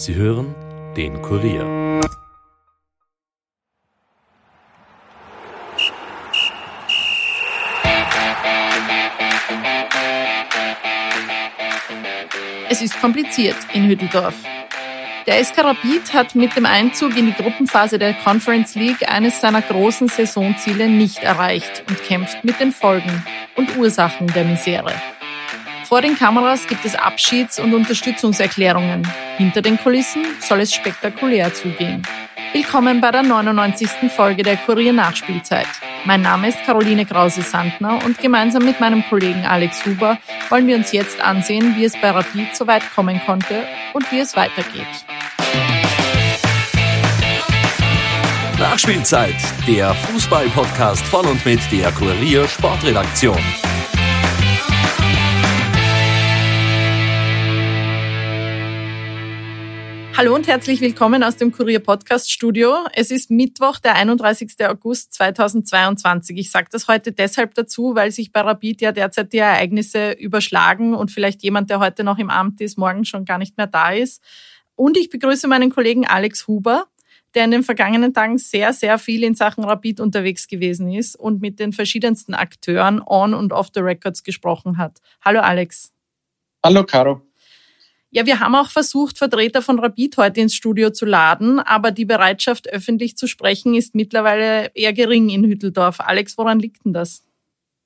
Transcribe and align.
Sie 0.00 0.14
hören 0.14 0.54
den 0.96 1.20
Kurier. 1.20 2.00
Es 12.70 12.80
ist 12.80 12.98
kompliziert 12.98 13.54
in 13.74 13.88
Hütteldorf. 13.88 14.32
Der 15.26 15.44
SK 15.44 15.58
Rapid 15.58 16.14
hat 16.14 16.34
mit 16.34 16.56
dem 16.56 16.64
Einzug 16.64 17.14
in 17.18 17.26
die 17.26 17.34
Gruppenphase 17.34 17.98
der 17.98 18.14
Conference 18.14 18.74
League 18.76 19.06
eines 19.06 19.42
seiner 19.42 19.60
großen 19.60 20.08
Saisonziele 20.08 20.88
nicht 20.88 21.18
erreicht 21.18 21.84
und 21.90 22.02
kämpft 22.04 22.42
mit 22.42 22.58
den 22.58 22.72
Folgen 22.72 23.22
und 23.54 23.76
Ursachen 23.76 24.28
der 24.28 24.46
Misere. 24.46 24.94
Vor 25.90 26.02
den 26.02 26.16
Kameras 26.16 26.68
gibt 26.68 26.84
es 26.84 26.94
Abschieds- 26.94 27.58
und 27.58 27.74
Unterstützungserklärungen. 27.74 29.02
Hinter 29.38 29.60
den 29.60 29.76
Kulissen 29.76 30.24
soll 30.38 30.60
es 30.60 30.72
spektakulär 30.72 31.52
zugehen. 31.52 32.06
Willkommen 32.52 33.00
bei 33.00 33.10
der 33.10 33.24
99. 33.24 34.08
Folge 34.14 34.44
der 34.44 34.56
Kurier 34.56 34.92
Nachspielzeit. 34.92 35.66
Mein 36.04 36.22
Name 36.22 36.50
ist 36.50 36.62
Caroline 36.64 37.04
Krause-Sandner 37.04 37.98
und 38.04 38.18
gemeinsam 38.18 38.64
mit 38.64 38.78
meinem 38.78 39.02
Kollegen 39.08 39.44
Alex 39.44 39.84
Huber 39.84 40.16
wollen 40.48 40.68
wir 40.68 40.76
uns 40.76 40.92
jetzt 40.92 41.20
ansehen, 41.20 41.74
wie 41.76 41.86
es 41.86 42.00
bei 42.00 42.12
Rapid 42.12 42.54
so 42.54 42.68
weit 42.68 42.84
kommen 42.94 43.20
konnte 43.26 43.64
und 43.92 44.12
wie 44.12 44.20
es 44.20 44.36
weitergeht. 44.36 44.86
Nachspielzeit, 48.60 49.34
der 49.66 49.92
Fußball-Podcast 49.92 51.04
von 51.06 51.26
und 51.26 51.44
mit 51.44 51.60
der 51.72 51.90
Kurier 51.90 52.46
Sportredaktion. 52.46 53.42
Hallo 60.20 60.34
und 60.34 60.46
herzlich 60.48 60.82
willkommen 60.82 61.22
aus 61.22 61.36
dem 61.36 61.50
Kurier 61.50 61.80
Podcast 61.80 62.30
Studio. 62.30 62.74
Es 62.92 63.10
ist 63.10 63.30
Mittwoch, 63.30 63.78
der 63.78 63.94
31. 63.94 64.52
August 64.68 65.14
2022. 65.14 66.36
Ich 66.36 66.50
sage 66.50 66.66
das 66.70 66.88
heute 66.88 67.12
deshalb 67.12 67.54
dazu, 67.54 67.94
weil 67.94 68.10
sich 68.10 68.30
bei 68.30 68.42
Rapid 68.42 68.82
ja 68.82 68.92
derzeit 68.92 69.32
die 69.32 69.38
Ereignisse 69.38 70.10
überschlagen 70.10 70.94
und 70.94 71.10
vielleicht 71.10 71.42
jemand, 71.42 71.70
der 71.70 71.80
heute 71.80 72.04
noch 72.04 72.18
im 72.18 72.28
Amt 72.28 72.60
ist, 72.60 72.76
morgen 72.76 73.06
schon 73.06 73.24
gar 73.24 73.38
nicht 73.38 73.56
mehr 73.56 73.66
da 73.66 73.92
ist. 73.92 74.22
Und 74.74 74.98
ich 74.98 75.08
begrüße 75.08 75.48
meinen 75.48 75.70
Kollegen 75.70 76.06
Alex 76.06 76.46
Huber, 76.46 76.84
der 77.34 77.46
in 77.46 77.52
den 77.52 77.62
vergangenen 77.62 78.12
Tagen 78.12 78.36
sehr, 78.36 78.74
sehr 78.74 78.98
viel 78.98 79.24
in 79.24 79.34
Sachen 79.34 79.64
Rapid 79.64 80.00
unterwegs 80.00 80.48
gewesen 80.48 80.92
ist 80.92 81.16
und 81.16 81.40
mit 81.40 81.58
den 81.58 81.72
verschiedensten 81.72 82.34
Akteuren 82.34 83.00
on 83.00 83.32
und 83.32 83.54
off 83.54 83.70
the 83.74 83.80
records 83.80 84.22
gesprochen 84.22 84.76
hat. 84.76 84.98
Hallo 85.22 85.40
Alex. 85.40 85.94
Hallo 86.62 86.84
Caro. 86.84 87.22
Ja, 88.12 88.26
wir 88.26 88.40
haben 88.40 88.56
auch 88.56 88.70
versucht, 88.70 89.18
Vertreter 89.18 89.62
von 89.62 89.78
Rapid 89.78 90.16
heute 90.16 90.40
ins 90.40 90.54
Studio 90.54 90.90
zu 90.90 91.06
laden, 91.06 91.60
aber 91.60 91.92
die 91.92 92.04
Bereitschaft, 92.04 92.68
öffentlich 92.68 93.16
zu 93.16 93.28
sprechen, 93.28 93.74
ist 93.74 93.94
mittlerweile 93.94 94.72
eher 94.74 94.92
gering 94.92 95.28
in 95.28 95.44
Hütteldorf. 95.44 96.00
Alex, 96.00 96.36
woran 96.36 96.58
liegt 96.58 96.84
denn 96.84 96.92
das? 96.92 97.24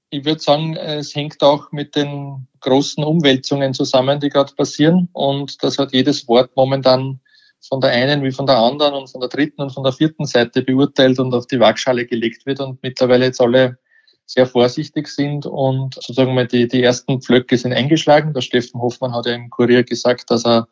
Ich 0.09 0.25
würde 0.25 0.41
sagen, 0.41 0.77
es 0.77 1.15
hängt 1.15 1.43
auch 1.43 1.73
mit 1.73 1.95
den 1.95 2.47
großen 2.61 3.05
Umwälzungen 3.05 3.75
zusammen, 3.75 4.19
die 4.19 4.31
gerade 4.31 4.55
passieren. 4.55 5.11
Und 5.13 5.63
das 5.63 5.77
hat 5.77 5.93
jedes 5.93 6.27
Wort 6.27 6.57
momentan 6.57 7.21
von 7.69 7.81
der 7.81 7.91
einen 7.91 8.23
wie 8.23 8.33
von 8.33 8.47
der 8.47 8.57
anderen 8.57 8.95
und 8.95 9.11
von 9.11 9.21
der 9.21 9.29
dritten 9.29 9.61
und 9.61 9.71
von 9.71 9.85
der 9.85 9.93
vierten 9.93 10.25
Seite 10.25 10.63
beurteilt 10.63 11.19
und 11.19 11.35
auf 11.35 11.47
die 11.47 11.61
Waagschale 11.61 12.07
gelegt 12.07 12.47
wird 12.47 12.61
und 12.61 12.83
mittlerweile 12.83 13.27
jetzt 13.27 13.41
alle 13.41 13.79
sehr 14.27 14.47
vorsichtig 14.47 15.09
sind 15.09 15.47
und 15.47 15.95
sozusagen 15.95 16.35
mal 16.35 16.47
die, 16.47 16.67
die 16.67 16.83
ersten 16.83 17.21
Pflöcke 17.21 17.57
sind 17.59 17.73
eingeschlagen. 17.73 18.33
Der 18.33 18.41
Steffen 18.41 18.81
Hoffmann 18.81 19.15
hat 19.15 19.27
ja 19.27 19.35
im 19.35 19.51
Kurier 19.51 19.85
gesagt, 19.85 20.31
dass 20.31 20.47
er 20.47 20.69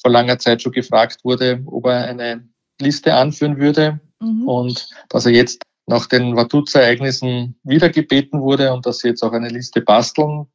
vor 0.00 0.10
langer 0.10 0.38
Zeit 0.38 0.62
schon 0.62 0.72
gefragt 0.72 1.24
wurde, 1.24 1.62
ob 1.66 1.86
er 1.86 2.04
eine 2.08 2.48
Liste 2.80 3.14
anführen 3.14 3.58
würde 3.58 4.00
mhm. 4.20 4.48
und 4.48 4.88
dass 5.08 5.26
er 5.26 5.32
jetzt 5.32 5.62
nach 5.86 6.06
den 6.06 6.36
Vaduz-Ereignissen 6.36 7.58
wieder 7.62 7.90
gebeten 7.90 8.40
wurde 8.40 8.72
und 8.72 8.86
dass 8.86 8.98
sie 8.98 9.08
jetzt 9.08 9.22
auch 9.22 9.32
eine 9.32 9.48
Liste 9.48 9.80
basteln. 9.80 10.46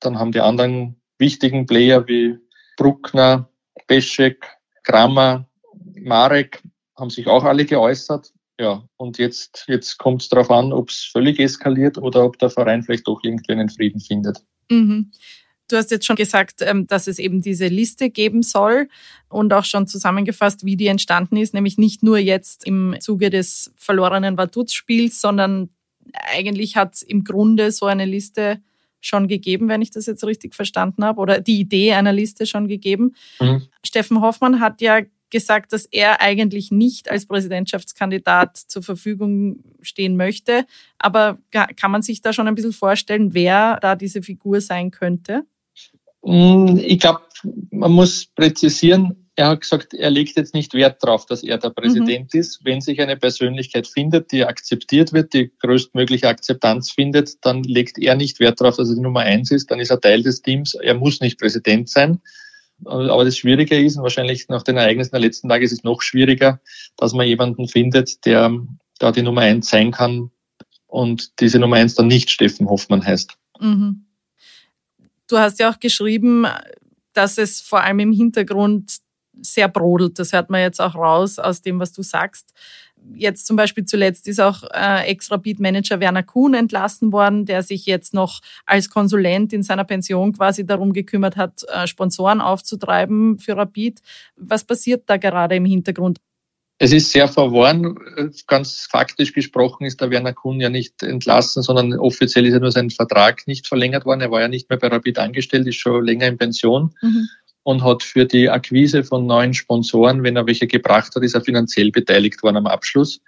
Dann 0.00 0.18
haben 0.18 0.32
die 0.32 0.40
anderen 0.40 1.00
wichtigen 1.18 1.66
Player 1.66 2.06
wie 2.08 2.36
Bruckner, 2.76 3.48
Peschek, 3.86 4.44
Kramer, 4.82 5.46
Marek 5.94 6.62
haben 6.96 7.10
sich 7.10 7.26
auch 7.28 7.44
alle 7.44 7.64
geäußert. 7.64 8.32
Ja, 8.62 8.84
und 8.96 9.18
jetzt, 9.18 9.64
jetzt 9.66 9.98
kommt 9.98 10.22
es 10.22 10.28
darauf 10.28 10.48
an, 10.48 10.72
ob 10.72 10.88
es 10.88 11.10
völlig 11.10 11.40
eskaliert 11.40 11.98
oder 11.98 12.24
ob 12.24 12.38
der 12.38 12.48
Verein 12.48 12.84
vielleicht 12.84 13.08
doch 13.08 13.18
irgendwie 13.24 13.50
einen 13.50 13.68
Frieden 13.68 13.98
findet. 14.00 14.38
Mhm. 14.70 15.10
Du 15.66 15.76
hast 15.76 15.90
jetzt 15.90 16.06
schon 16.06 16.14
gesagt, 16.14 16.60
ähm, 16.60 16.86
dass 16.86 17.08
es 17.08 17.18
eben 17.18 17.40
diese 17.40 17.66
Liste 17.66 18.08
geben 18.08 18.44
soll 18.44 18.88
und 19.28 19.52
auch 19.52 19.64
schon 19.64 19.88
zusammengefasst, 19.88 20.64
wie 20.64 20.76
die 20.76 20.86
entstanden 20.86 21.38
ist, 21.38 21.54
nämlich 21.54 21.76
nicht 21.76 22.04
nur 22.04 22.18
jetzt 22.18 22.64
im 22.64 22.94
Zuge 23.00 23.30
des 23.30 23.72
verlorenen 23.76 24.38
Vaduz-Spiels, 24.38 25.20
sondern 25.20 25.70
eigentlich 26.12 26.76
hat 26.76 26.94
es 26.94 27.02
im 27.02 27.24
Grunde 27.24 27.72
so 27.72 27.86
eine 27.86 28.04
Liste 28.04 28.62
schon 29.00 29.26
gegeben, 29.26 29.68
wenn 29.68 29.82
ich 29.82 29.90
das 29.90 30.06
jetzt 30.06 30.22
richtig 30.22 30.54
verstanden 30.54 31.04
habe, 31.04 31.20
oder 31.20 31.40
die 31.40 31.58
Idee 31.58 31.94
einer 31.94 32.12
Liste 32.12 32.46
schon 32.46 32.68
gegeben. 32.68 33.16
Mhm. 33.40 33.62
Steffen 33.84 34.20
Hoffmann 34.20 34.60
hat 34.60 34.80
ja 34.80 35.00
gesagt, 35.32 35.72
dass 35.72 35.86
er 35.86 36.20
eigentlich 36.20 36.70
nicht 36.70 37.10
als 37.10 37.26
Präsidentschaftskandidat 37.26 38.56
zur 38.56 38.84
Verfügung 38.84 39.64
stehen 39.80 40.16
möchte. 40.16 40.64
Aber 40.98 41.38
kann 41.50 41.90
man 41.90 42.02
sich 42.02 42.22
da 42.22 42.32
schon 42.32 42.46
ein 42.46 42.54
bisschen 42.54 42.72
vorstellen, 42.72 43.34
wer 43.34 43.80
da 43.82 43.96
diese 43.96 44.22
Figur 44.22 44.60
sein 44.60 44.92
könnte? 44.92 45.42
Mm, 46.22 46.78
ich 46.78 47.00
glaube, 47.00 47.22
man 47.70 47.90
muss 47.90 48.26
präzisieren, 48.26 49.22
er 49.34 49.48
hat 49.48 49.62
gesagt, 49.62 49.94
er 49.94 50.10
legt 50.10 50.36
jetzt 50.36 50.52
nicht 50.52 50.74
Wert 50.74 51.02
darauf, 51.02 51.24
dass 51.24 51.42
er 51.42 51.56
der 51.56 51.70
Präsident 51.70 52.34
mhm. 52.34 52.40
ist. 52.40 52.60
Wenn 52.64 52.82
sich 52.82 53.00
eine 53.00 53.16
Persönlichkeit 53.16 53.86
findet, 53.86 54.30
die 54.30 54.44
akzeptiert 54.44 55.12
wird, 55.14 55.32
die 55.32 55.50
größtmögliche 55.58 56.28
Akzeptanz 56.28 56.90
findet, 56.90 57.44
dann 57.44 57.62
legt 57.62 57.98
er 57.98 58.14
nicht 58.14 58.40
Wert 58.40 58.60
darauf, 58.60 58.76
dass 58.76 58.90
er 58.90 58.96
die 58.96 59.00
Nummer 59.00 59.20
eins 59.20 59.50
ist. 59.50 59.70
Dann 59.70 59.80
ist 59.80 59.90
er 59.90 60.00
Teil 60.00 60.22
des 60.22 60.42
Teams. 60.42 60.74
Er 60.74 60.94
muss 60.94 61.20
nicht 61.20 61.40
Präsident 61.40 61.88
sein. 61.88 62.20
Aber 62.84 63.24
das 63.24 63.36
Schwierige 63.36 63.80
ist, 63.80 63.96
und 63.96 64.02
wahrscheinlich 64.02 64.48
nach 64.48 64.62
den 64.62 64.76
Ereignissen 64.76 65.12
der 65.12 65.20
letzten 65.20 65.48
Tage 65.48 65.64
ist 65.64 65.72
es 65.72 65.84
noch 65.84 66.02
schwieriger, 66.02 66.60
dass 66.96 67.12
man 67.12 67.26
jemanden 67.26 67.68
findet, 67.68 68.24
der 68.26 68.52
da 68.98 69.12
die 69.12 69.22
Nummer 69.22 69.42
eins 69.42 69.68
sein 69.68 69.90
kann 69.90 70.30
und 70.86 71.40
diese 71.40 71.58
Nummer 71.58 71.76
eins 71.76 71.94
dann 71.94 72.06
nicht 72.06 72.30
Steffen 72.30 72.68
Hoffmann 72.68 73.04
heißt. 73.04 73.36
Mhm. 73.60 74.06
Du 75.28 75.38
hast 75.38 75.58
ja 75.58 75.70
auch 75.70 75.80
geschrieben, 75.80 76.46
dass 77.12 77.38
es 77.38 77.60
vor 77.60 77.82
allem 77.82 78.00
im 78.00 78.12
Hintergrund 78.12 78.98
sehr 79.40 79.68
brodelt. 79.68 80.18
Das 80.18 80.32
hört 80.32 80.50
man 80.50 80.60
jetzt 80.60 80.80
auch 80.80 80.94
raus 80.94 81.38
aus 81.38 81.62
dem, 81.62 81.80
was 81.80 81.92
du 81.92 82.02
sagst. 82.02 82.52
Jetzt 83.14 83.46
zum 83.46 83.56
Beispiel 83.56 83.84
zuletzt 83.84 84.28
ist 84.28 84.40
auch 84.40 84.62
äh, 84.72 85.06
Ex-Rapid-Manager 85.10 86.00
Werner 86.00 86.22
Kuhn 86.22 86.54
entlassen 86.54 87.12
worden, 87.12 87.44
der 87.44 87.62
sich 87.62 87.86
jetzt 87.86 88.14
noch 88.14 88.40
als 88.66 88.90
Konsulent 88.90 89.52
in 89.52 89.62
seiner 89.62 89.84
Pension 89.84 90.32
quasi 90.32 90.64
darum 90.66 90.92
gekümmert 90.92 91.36
hat, 91.36 91.62
äh, 91.68 91.86
Sponsoren 91.86 92.40
aufzutreiben 92.40 93.38
für 93.38 93.56
Rapid. 93.56 94.00
Was 94.36 94.64
passiert 94.64 95.04
da 95.06 95.16
gerade 95.16 95.56
im 95.56 95.64
Hintergrund? 95.64 96.18
Es 96.78 96.92
ist 96.92 97.12
sehr 97.12 97.28
verworren. 97.28 97.96
Ganz 98.48 98.88
faktisch 98.90 99.32
gesprochen 99.32 99.84
ist 99.84 100.00
der 100.00 100.10
Werner 100.10 100.32
Kuhn 100.32 100.60
ja 100.60 100.68
nicht 100.68 101.02
entlassen, 101.04 101.62
sondern 101.62 101.96
offiziell 101.96 102.44
ist 102.46 102.54
ja 102.54 102.58
nur 102.58 102.72
sein 102.72 102.90
Vertrag 102.90 103.46
nicht 103.46 103.68
verlängert 103.68 104.04
worden. 104.04 104.20
Er 104.20 104.32
war 104.32 104.40
ja 104.40 104.48
nicht 104.48 104.68
mehr 104.68 104.80
bei 104.80 104.88
Rapid 104.88 105.18
angestellt, 105.18 105.68
ist 105.68 105.76
schon 105.76 106.04
länger 106.04 106.26
in 106.26 106.38
Pension. 106.38 106.94
Mhm 107.00 107.28
und 107.64 107.84
hat 107.84 108.02
für 108.02 108.26
die 108.26 108.48
Akquise 108.50 109.04
von 109.04 109.26
neuen 109.26 109.54
Sponsoren, 109.54 110.22
wenn 110.22 110.36
er 110.36 110.46
welche 110.46 110.66
gebracht 110.66 111.14
hat, 111.14 111.22
ist 111.22 111.34
er 111.34 111.42
finanziell 111.42 111.90
beteiligt 111.90 112.42
worden 112.42 112.56
am 112.56 112.66
Abschluss. 112.66 113.20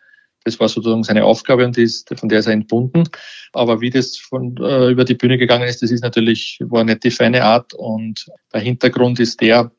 Das 0.45 0.61
war 0.61 0.69
sozusagen 0.69 1.05
seine 1.05 1.25
Aufgabe 1.25 1.65
und 1.65 1.79
ist, 1.79 2.15
von 2.19 2.29
der 2.29 2.41
ist 2.41 2.47
er 2.47 2.53
entbunden. 2.53 3.09
Aber 3.53 3.81
wie 3.81 3.91
das 3.91 4.19
von, 4.19 4.57
äh, 4.59 4.91
über 4.91 5.05
die 5.05 5.15
Bühne 5.15 5.39
gegangen 5.39 5.67
ist, 5.67 5.83
das 5.83 5.91
ist 5.91 6.03
natürlich, 6.03 6.59
war 6.61 6.85
nicht 6.85 7.03
die 7.03 7.11
feine 7.11 7.45
Art. 7.45 7.73
Und 7.73 8.27
der 8.53 8.61
Hintergrund 8.61 9.21
ist 9.21 9.41
der, 9.41 9.73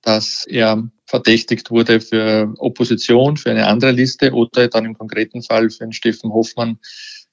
dass 0.00 0.46
er 0.46 0.88
verdächtigt 1.04 1.70
wurde 1.70 2.00
für 2.00 2.54
Opposition, 2.58 3.36
für 3.36 3.50
eine 3.50 3.66
andere 3.66 3.92
Liste 3.92 4.32
oder 4.32 4.68
dann 4.68 4.86
im 4.86 4.96
konkreten 4.96 5.42
Fall 5.42 5.68
für 5.68 5.84
einen 5.84 5.92
Steffen 5.92 6.32
Hoffmann 6.32 6.78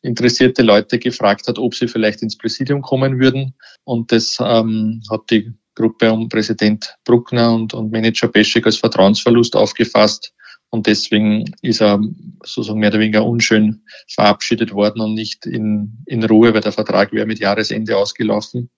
interessierte 0.01 0.61
Leute 0.61 0.99
gefragt 0.99 1.47
hat, 1.47 1.57
ob 1.57 1.73
sie 1.73 1.87
vielleicht 1.87 2.21
ins 2.21 2.37
Präsidium 2.37 2.81
kommen 2.81 3.19
würden. 3.19 3.55
Und 3.85 4.11
das 4.11 4.37
ähm, 4.39 5.01
hat 5.09 5.21
die 5.31 5.53
Gruppe 5.75 6.11
um 6.11 6.29
Präsident 6.29 6.95
Bruckner 7.03 7.53
und, 7.53 7.73
und 7.73 7.91
Manager 7.91 8.27
Peschek 8.27 8.65
als 8.65 8.77
Vertrauensverlust 8.77 9.55
aufgefasst. 9.55 10.33
Und 10.69 10.87
deswegen 10.87 11.45
ist 11.61 11.81
er 11.81 11.99
sozusagen 12.43 12.79
mehr 12.79 12.89
oder 12.89 12.99
weniger 12.99 13.25
unschön 13.25 13.83
verabschiedet 14.07 14.73
worden 14.73 15.01
und 15.01 15.13
nicht 15.13 15.45
in, 15.45 16.03
in 16.05 16.23
Ruhe, 16.23 16.53
weil 16.53 16.61
der 16.61 16.71
Vertrag 16.71 17.13
wäre 17.13 17.25
mit 17.25 17.39
Jahresende 17.39 17.97
ausgelaufen. 17.97 18.69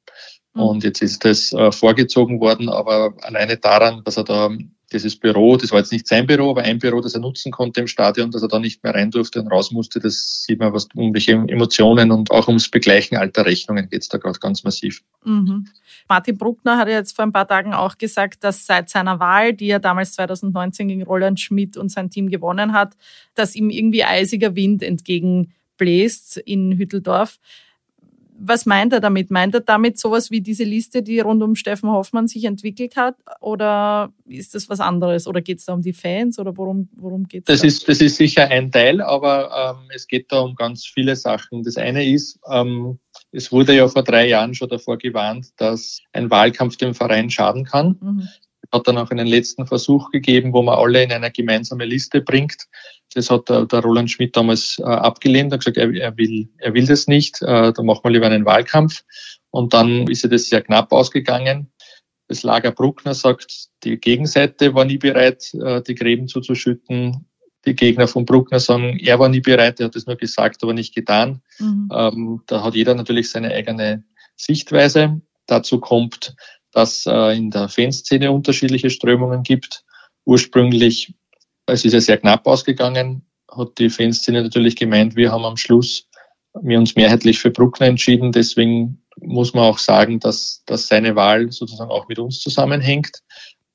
Mhm. 0.54 0.62
Und 0.62 0.84
jetzt 0.84 1.02
ist 1.02 1.24
das 1.26 1.54
äh, 1.54 1.72
vorgezogen 1.72 2.40
worden, 2.40 2.70
aber 2.70 3.14
alleine 3.22 3.58
daran, 3.58 4.04
dass 4.04 4.18
er 4.18 4.26
da 4.26 4.50
dieses 4.92 5.18
Büro, 5.18 5.58
das 5.58 5.72
war 5.72 5.80
jetzt 5.80 5.92
nicht 5.92 6.08
sein 6.08 6.26
Büro, 6.26 6.52
aber 6.52 6.64
ein 6.64 6.80
Büro, 6.80 7.02
das 7.02 7.14
er 7.14 7.20
nutzen 7.20 7.52
konnte 7.52 7.82
im 7.82 7.88
Stadion, 7.88 8.32
dass 8.32 8.42
er 8.42 8.48
da 8.48 8.60
nicht 8.60 8.84
mehr 8.84 8.96
rein 8.96 9.12
durfte 9.12 9.42
und 9.42 9.48
raus 9.48 9.72
musste. 9.72 10.00
Das 10.00 10.44
sieht 10.46 10.60
man, 10.60 10.72
was 10.74 10.88
um 10.96 11.14
welche 11.14 11.34
Emotionen 11.34 12.12
und 12.12 12.32
auch 12.32 12.48
ums 12.48 12.70
Begleichen 12.70 13.18
alter 13.18 13.46
Rechnungen 13.46 13.90
geht 13.90 14.02
es 14.02 14.08
da 14.08 14.18
gerade 14.18 14.40
ganz 14.40 14.64
massiv. 14.64 15.04
Mhm. 15.26 15.68
Martin 16.08 16.38
Bruckner 16.38 16.78
hat 16.78 16.88
ja 16.88 16.96
jetzt 16.96 17.16
vor 17.16 17.26
ein 17.26 17.34
paar 17.34 17.48
Tagen 17.48 17.74
auch 17.74 17.98
gesagt, 17.98 18.44
dass 18.44 18.66
seit 18.66 18.90
seiner 18.90 19.20
Wahl, 19.20 19.54
die 19.54 19.68
er 19.68 19.80
damals 19.80 20.14
2019 20.14 20.88
gegen 20.88 21.04
Roland 21.04 21.40
Schmidt 21.40 21.76
und 21.76 21.90
sein 21.90 22.10
Team 22.10 22.30
gewonnen 22.30 22.72
hat, 22.72 22.96
dass 23.36 23.56
ihm 23.56 23.70
irgendwie 23.70 24.06
eisiger 24.06 24.56
Wind 24.56 24.84
entgegenbläst 24.84 26.38
in 26.38 26.78
Hütteldorf 26.78 27.40
was 28.40 28.66
meint 28.66 28.94
er 28.94 29.00
damit? 29.00 29.32
Meint 29.32 29.56
er 29.56 29.62
damit 29.62 29.98
sowas 29.98 30.32
wie 30.32 30.42
diese 30.42 30.64
Liste, 30.64 31.02
die 31.02 31.20
rund 31.20 31.42
um 31.42 31.56
Steffen 31.56 31.90
Hoffmann 31.90 32.28
sich 32.28 32.46
entwickelt 32.46 32.96
hat? 32.96 33.16
Oder 33.40 34.14
ist 34.26 34.56
das 34.56 34.70
was 34.70 34.80
anderes? 34.80 35.28
Oder 35.28 35.42
geht 35.42 35.60
es 35.60 35.66
da 35.66 35.74
um 35.74 35.82
die 35.82 35.94
Fans? 35.94 36.40
Oder 36.40 36.56
worum, 36.58 36.90
worum 36.96 37.28
geht 37.28 37.50
es? 37.50 37.62
Das, 37.62 37.64
ist, 37.64 37.88
das 37.88 38.02
ist 38.02 38.18
sicher 38.18 38.48
ein 38.48 38.72
Teil, 38.72 39.02
aber 39.02 39.78
ähm, 39.80 39.90
es 39.94 40.08
geht 40.08 40.32
da 40.32 40.40
um 40.40 40.56
ganz 40.56 40.86
viele 40.86 41.16
Sachen. 41.16 41.64
Das 41.64 41.78
eine 41.78 42.06
ist, 42.06 42.40
ähm, 42.52 43.00
es 43.32 43.52
wurde 43.52 43.76
ja 43.76 43.88
vor 43.88 44.04
drei 44.04 44.28
Jahren 44.28 44.54
schon 44.54 44.70
davor 44.70 44.98
gewarnt, 44.98 45.48
dass 45.58 46.02
ein 46.14 46.30
Wahlkampf 46.30 46.78
dem 46.78 46.94
Verein 46.94 47.30
schaden 47.30 47.66
kann. 47.66 47.98
Mhm 48.00 48.28
hat 48.72 48.88
dann 48.88 48.98
auch 48.98 49.10
einen 49.10 49.28
letzten 49.28 49.66
Versuch 49.66 50.12
gegeben, 50.12 50.54
wo 50.54 50.62
man 50.62 50.78
alle 50.78 51.04
in 51.04 51.12
eine 51.12 51.32
gemeinsame 51.32 51.86
Liste 51.86 52.22
bringt. 52.22 52.68
Das 53.14 53.30
hat 53.30 53.50
der, 53.50 53.66
der 53.66 53.80
Roland 53.80 54.12
Schmidt 54.12 54.36
damals 54.36 54.78
äh, 54.80 54.84
abgelehnt, 54.84 55.52
hat 55.54 55.62
gesagt, 55.62 55.78
er, 55.78 55.94
er, 55.94 56.18
will, 56.18 56.50
er 56.58 56.74
will 56.74 56.86
das 56.86 57.08
nicht, 57.08 57.42
äh, 57.42 57.74
da 57.74 57.84
machen 57.84 58.02
wir 58.04 58.12
lieber 58.12 58.28
einen 58.28 58.46
Wahlkampf. 58.46 59.04
Und 59.50 59.74
dann 59.74 60.08
ist 60.08 60.24
ja 60.24 60.30
das 60.30 60.50
sehr 60.50 60.62
knapp 60.62 60.92
ausgegangen. 60.92 61.72
Das 62.28 62.44
Lager 62.44 62.72
Bruckner 62.72 63.14
sagt, 63.14 63.70
die 63.84 63.98
Gegenseite 63.98 64.74
war 64.76 64.86
nie 64.86 64.98
bereit, 64.98 65.54
äh, 65.54 65.82
die 65.82 65.96
Gräben 65.96 66.28
zuzuschütten. 66.28 67.26
Die 67.66 67.76
Gegner 67.76 68.08
von 68.08 68.26
Bruckner 68.26 68.60
sagen, 68.60 68.98
er 69.00 69.20
war 69.20 69.30
nie 69.30 69.42
bereit, 69.42 69.80
er 69.80 69.88
hat 69.88 69.96
es 69.96 70.06
nur 70.06 70.16
gesagt, 70.16 70.64
aber 70.64 70.74
nicht 70.74 70.94
getan. 70.94 71.42
Mhm. 71.60 71.90
Ähm, 71.94 72.42
da 72.48 72.64
hat 72.64 72.76
jeder 72.76 72.96
natürlich 72.96 73.30
seine 73.30 73.52
eigene 73.52 74.04
Sichtweise. 74.36 75.22
Dazu 75.48 75.80
kommt, 75.80 76.36
dass 76.78 77.06
äh, 77.06 77.36
in 77.36 77.50
der 77.50 77.70
Fanszene 77.70 78.32
unterschiedliche 78.32 78.90
Strömungen 78.90 79.44
gibt. 79.44 79.84
Ursprünglich, 80.26 81.14
es 81.66 81.86
ist 81.86 81.94
ja 81.94 82.02
sehr 82.02 82.18
knapp 82.18 82.46
ausgegangen, 82.46 83.26
hat 83.50 83.80
die 83.80 83.90
Fanszene 83.90 84.44
natürlich 84.44 84.76
gemeint, 84.76 85.16
wir 85.16 85.32
haben 85.32 85.46
am 85.46 85.58
Schluss 85.58 86.08
wir 86.62 86.80
uns 86.80 86.96
mehrheitlich 86.96 87.40
für 87.40 87.52
Bruckner 87.52 87.88
entschieden. 87.88 88.32
Deswegen 88.32 89.04
muss 89.20 89.54
man 89.54 89.64
auch 89.64 89.78
sagen, 89.78 90.20
dass, 90.20 90.64
dass 90.66 90.88
seine 90.88 91.16
Wahl 91.16 91.52
sozusagen 91.52 91.92
auch 91.92 92.08
mit 92.08 92.20
uns 92.20 92.42
zusammenhängt. 92.42 93.22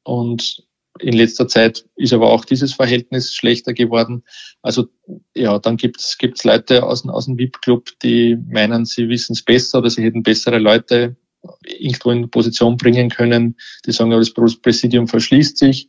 Und 0.05 0.65
in 0.99 1.15
letzter 1.15 1.49
Zeit 1.49 1.87
ist 1.97 2.13
aber 2.13 2.31
auch 2.31 2.45
dieses 2.45 2.75
Verhältnis 2.75 3.35
schlechter 3.35 3.73
geworden. 3.73 4.25
Also 4.61 4.89
ja, 5.35 5.59
dann 5.59 5.77
gibt 5.77 6.01
es 6.01 6.45
Leute 6.45 6.85
aus, 6.85 7.07
aus 7.09 7.27
dem 7.27 7.39
VIP-Club, 7.39 7.91
die 8.03 8.37
meinen, 8.37 8.85
sie 8.85 9.09
wissen 9.09 9.33
es 9.33 9.45
besser 9.45 9.79
oder 9.79 9.91
sie 9.91 10.03
hätten 10.03 10.23
bessere 10.23 10.59
Leute 10.59 11.17
irgendwo 11.65 12.11
in 12.11 12.31
Position 12.31 12.77
bringen 12.77 13.11
können. 13.11 13.57
Die 13.87 13.93
sagen, 13.93 14.11
das 14.11 14.33
Präsidium 14.61 15.09
verschließt 15.09 15.59
sich. 15.59 15.89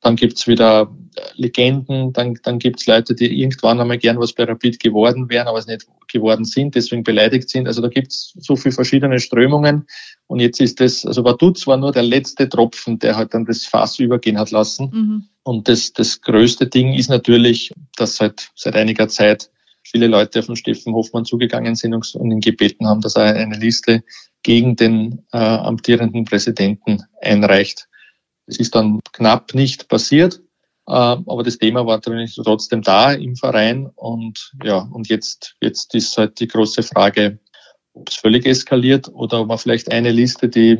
Dann 0.00 0.16
gibt's 0.16 0.48
wieder 0.48 0.92
Legenden, 1.34 2.12
dann, 2.12 2.36
dann 2.42 2.58
gibt's 2.58 2.86
Leute, 2.86 3.14
die 3.14 3.40
irgendwann 3.40 3.80
einmal 3.80 3.98
gern 3.98 4.18
was 4.18 4.32
bei 4.32 4.42
Rapid 4.42 4.80
geworden 4.80 5.28
wären, 5.28 5.46
aber 5.46 5.58
es 5.58 5.68
nicht 5.68 5.86
geworden 6.10 6.44
sind, 6.44 6.74
deswegen 6.74 7.04
beleidigt 7.04 7.48
sind. 7.48 7.68
Also 7.68 7.82
da 7.82 7.88
gibt's 7.88 8.34
so 8.40 8.56
viele 8.56 8.72
verschiedene 8.72 9.20
Strömungen. 9.20 9.86
Und 10.26 10.40
jetzt 10.40 10.60
ist 10.60 10.80
das, 10.80 11.06
also 11.06 11.24
Vaduz 11.24 11.68
war 11.68 11.76
nur 11.76 11.92
der 11.92 12.02
letzte 12.02 12.48
Tropfen, 12.48 12.98
der 12.98 13.14
halt 13.14 13.32
dann 13.32 13.44
das 13.44 13.64
Fass 13.64 14.00
übergehen 14.00 14.38
hat 14.38 14.50
lassen. 14.50 14.90
Mhm. 14.92 15.28
Und 15.44 15.68
das, 15.68 15.92
das 15.92 16.20
größte 16.20 16.66
Ding 16.66 16.94
ist 16.94 17.08
natürlich, 17.08 17.72
dass 17.96 18.16
seit, 18.16 18.50
seit 18.56 18.74
einiger 18.74 19.06
Zeit 19.06 19.51
viele 19.92 20.08
Leute 20.08 20.40
auf 20.40 20.46
den 20.46 20.56
Steffen 20.56 20.94
Hoffmann 20.94 21.24
zugegangen 21.24 21.76
sind 21.76 21.94
und 21.94 22.30
ihn 22.30 22.40
gebeten 22.40 22.86
haben, 22.86 23.00
dass 23.00 23.14
er 23.14 23.36
eine 23.36 23.56
Liste 23.56 24.02
gegen 24.42 24.74
den 24.74 25.24
äh, 25.32 25.38
amtierenden 25.38 26.24
Präsidenten 26.24 27.04
einreicht. 27.20 27.88
Es 28.46 28.58
ist 28.58 28.74
dann 28.74 29.00
knapp 29.12 29.54
nicht 29.54 29.88
passiert, 29.88 30.40
äh, 30.88 30.92
aber 30.92 31.42
das 31.44 31.58
Thema 31.58 31.86
war 31.86 32.00
trotzdem 32.00 32.82
da 32.82 33.12
im 33.12 33.36
Verein 33.36 33.90
und 33.94 34.52
ja, 34.64 34.78
und 34.78 35.08
jetzt, 35.08 35.56
jetzt 35.60 35.94
ist 35.94 36.16
halt 36.18 36.40
die 36.40 36.48
große 36.48 36.82
Frage, 36.82 37.38
ob 37.92 38.08
es 38.08 38.16
völlig 38.16 38.46
eskaliert 38.46 39.08
oder 39.12 39.42
ob 39.42 39.48
man 39.48 39.58
vielleicht 39.58 39.92
eine 39.92 40.10
Liste, 40.10 40.48
die 40.48 40.78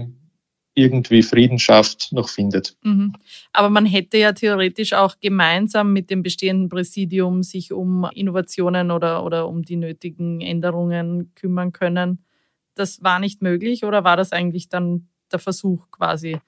irgendwie 0.75 1.23
Frieden 1.23 1.59
schafft, 1.59 2.13
noch 2.13 2.29
findet. 2.29 2.77
Mhm. 2.83 3.13
Aber 3.53 3.69
man 3.69 3.85
hätte 3.85 4.19
ja 4.19 4.33
theoretisch 4.33 4.95
auch 4.95 5.17
gemeinsam 5.21 5.93
mit 5.93 6.11
dem 6.11 6.23
bestehenden 6.23 6.69
Präsidium 6.69 7.43
sich 7.43 7.73
um 7.73 8.09
Innovationen 8.15 8.91
oder, 8.91 9.25
oder 9.25 9.49
um 9.49 9.63
die 9.63 9.77
nötigen 9.77 10.41
Änderungen 10.41 11.35
kümmern 11.35 11.73
können. 11.73 12.25
Das 12.75 13.03
war 13.03 13.19
nicht 13.19 13.43
möglich 13.43 13.85
oder 13.85 14.05
war 14.05 14.17
das 14.17 14.33
eigentlich 14.33 14.69
dann 14.69 15.09
der 15.31 15.39
Versuch 15.39 15.91
quasi, 15.91 16.39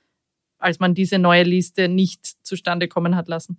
als 0.58 0.80
man 0.80 0.94
diese 0.94 1.18
neue 1.18 1.42
Liste 1.42 1.88
nicht 1.88 2.26
zustande 2.42 2.88
kommen 2.88 3.16
hat 3.16 3.28
lassen? 3.28 3.58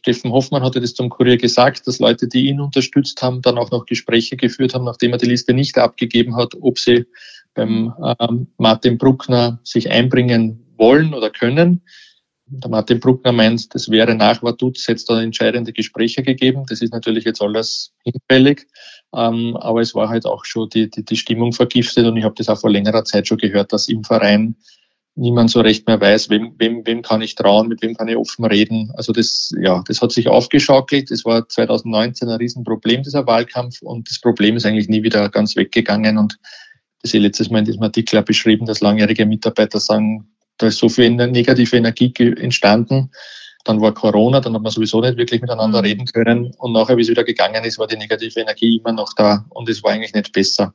Steffen 0.00 0.32
Hoffmann 0.32 0.62
hatte 0.62 0.80
das 0.80 0.92
zum 0.92 1.08
Kurier 1.08 1.38
gesagt, 1.38 1.86
dass 1.86 1.98
Leute, 1.98 2.28
die 2.28 2.48
ihn 2.48 2.60
unterstützt 2.60 3.22
haben, 3.22 3.40
dann 3.40 3.56
auch 3.56 3.70
noch 3.70 3.86
Gespräche 3.86 4.36
geführt 4.36 4.74
haben, 4.74 4.84
nachdem 4.84 5.12
er 5.12 5.18
die 5.18 5.26
Liste 5.26 5.54
nicht 5.54 5.78
abgegeben 5.78 6.36
hat, 6.36 6.52
ob 6.60 6.78
sie 6.78 7.06
beim 7.54 7.92
ähm, 8.20 8.48
Martin 8.58 8.98
Bruckner 8.98 9.60
sich 9.62 9.90
einbringen 9.90 10.64
wollen 10.76 11.14
oder 11.14 11.30
können. 11.30 11.82
Der 12.46 12.70
Martin 12.70 13.00
Bruckner 13.00 13.32
meint, 13.32 13.74
das 13.74 13.90
wäre 13.90 14.14
nach 14.14 14.42
Vaduz 14.42 14.86
jetzt 14.86 15.08
da 15.08 15.22
entscheidende 15.22 15.72
Gespräche 15.72 16.22
gegeben. 16.22 16.64
Das 16.68 16.82
ist 16.82 16.92
natürlich 16.92 17.24
jetzt 17.24 17.40
alles 17.40 17.92
hinfällig. 18.04 18.66
Ähm, 19.14 19.56
aber 19.56 19.80
es 19.80 19.94
war 19.94 20.08
halt 20.08 20.26
auch 20.26 20.44
schon 20.44 20.68
die, 20.68 20.90
die, 20.90 21.04
die 21.04 21.16
Stimmung 21.16 21.52
vergiftet 21.52 22.06
und 22.06 22.16
ich 22.16 22.24
habe 22.24 22.34
das 22.36 22.48
auch 22.48 22.60
vor 22.60 22.70
längerer 22.70 23.04
Zeit 23.04 23.28
schon 23.28 23.38
gehört, 23.38 23.72
dass 23.72 23.88
im 23.88 24.04
Verein 24.04 24.56
niemand 25.16 25.50
so 25.50 25.60
recht 25.60 25.86
mehr 25.86 26.00
weiß, 26.00 26.28
wem, 26.30 26.54
wem, 26.58 26.84
wem 26.86 27.02
kann 27.02 27.22
ich 27.22 27.34
trauen, 27.34 27.68
mit 27.68 27.82
wem 27.82 27.94
kann 27.94 28.08
ich 28.08 28.16
offen 28.16 28.44
reden. 28.44 28.92
Also 28.96 29.12
das, 29.12 29.52
ja, 29.60 29.82
das 29.86 30.02
hat 30.02 30.12
sich 30.12 30.28
aufgeschaukelt. 30.28 31.10
Das 31.10 31.24
war 31.24 31.48
2019 31.48 32.28
ein 32.28 32.36
Riesenproblem, 32.36 33.04
dieser 33.04 33.26
Wahlkampf. 33.26 33.80
Und 33.82 34.10
das 34.10 34.20
Problem 34.20 34.56
ist 34.56 34.66
eigentlich 34.66 34.88
nie 34.88 35.02
wieder 35.02 35.28
ganz 35.28 35.54
weggegangen. 35.56 36.18
Und 36.18 36.38
das 37.04 37.12
ist 37.12 37.20
letztes 37.20 37.50
Mal 37.50 37.58
in 37.58 37.64
diesem 37.66 37.82
Artikel 37.82 38.18
auch 38.18 38.24
beschrieben, 38.24 38.64
dass 38.64 38.80
langjährige 38.80 39.26
Mitarbeiter 39.26 39.78
sagen, 39.78 40.26
da 40.56 40.68
ist 40.68 40.78
so 40.78 40.88
viel 40.88 41.10
negative 41.10 41.76
Energie 41.76 42.14
entstanden. 42.16 43.10
Dann 43.64 43.82
war 43.82 43.92
Corona, 43.92 44.40
dann 44.40 44.54
hat 44.54 44.62
man 44.62 44.72
sowieso 44.72 45.02
nicht 45.02 45.18
wirklich 45.18 45.42
miteinander 45.42 45.80
mhm. 45.80 45.84
reden 45.84 46.06
können. 46.06 46.54
Und 46.56 46.72
nachher, 46.72 46.96
wie 46.96 47.02
es 47.02 47.10
wieder 47.10 47.24
gegangen 47.24 47.62
ist, 47.64 47.78
war 47.78 47.86
die 47.86 47.98
negative 47.98 48.40
Energie 48.40 48.78
immer 48.78 48.92
noch 48.92 49.12
da 49.12 49.44
und 49.50 49.68
es 49.68 49.82
war 49.82 49.92
eigentlich 49.92 50.14
nicht 50.14 50.32
besser. 50.32 50.72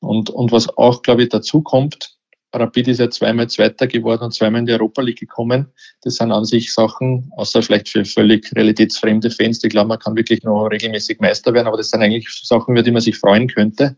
Und, 0.00 0.28
und 0.28 0.52
was 0.52 0.68
auch, 0.76 1.00
glaube 1.00 1.22
ich, 1.22 1.30
dazu 1.30 1.62
kommt, 1.62 2.10
Rapid 2.52 2.88
ist 2.88 3.00
ja 3.00 3.08
zweimal 3.08 3.48
Zweiter 3.48 3.86
geworden 3.86 4.24
und 4.24 4.34
zweimal 4.34 4.60
in 4.60 4.66
die 4.66 4.72
Europa 4.72 5.00
League 5.00 5.20
gekommen. 5.20 5.72
Das 6.02 6.16
sind 6.16 6.30
an 6.30 6.44
sich 6.44 6.74
Sachen, 6.74 7.30
außer 7.36 7.62
vielleicht 7.62 7.88
für 7.88 8.04
völlig 8.04 8.52
realitätsfremde 8.54 9.30
Fans, 9.30 9.60
die 9.60 9.68
glauben, 9.68 9.88
man 9.88 9.98
kann 9.98 10.16
wirklich 10.16 10.42
noch 10.42 10.66
regelmäßig 10.66 11.20
Meister 11.20 11.54
werden, 11.54 11.68
aber 11.68 11.76
das 11.78 11.90
sind 11.90 12.02
eigentlich 12.02 12.28
Sachen, 12.28 12.72
über 12.72 12.82
die 12.82 12.90
man 12.90 13.00
sich 13.00 13.16
freuen 13.16 13.48
könnte. 13.48 13.96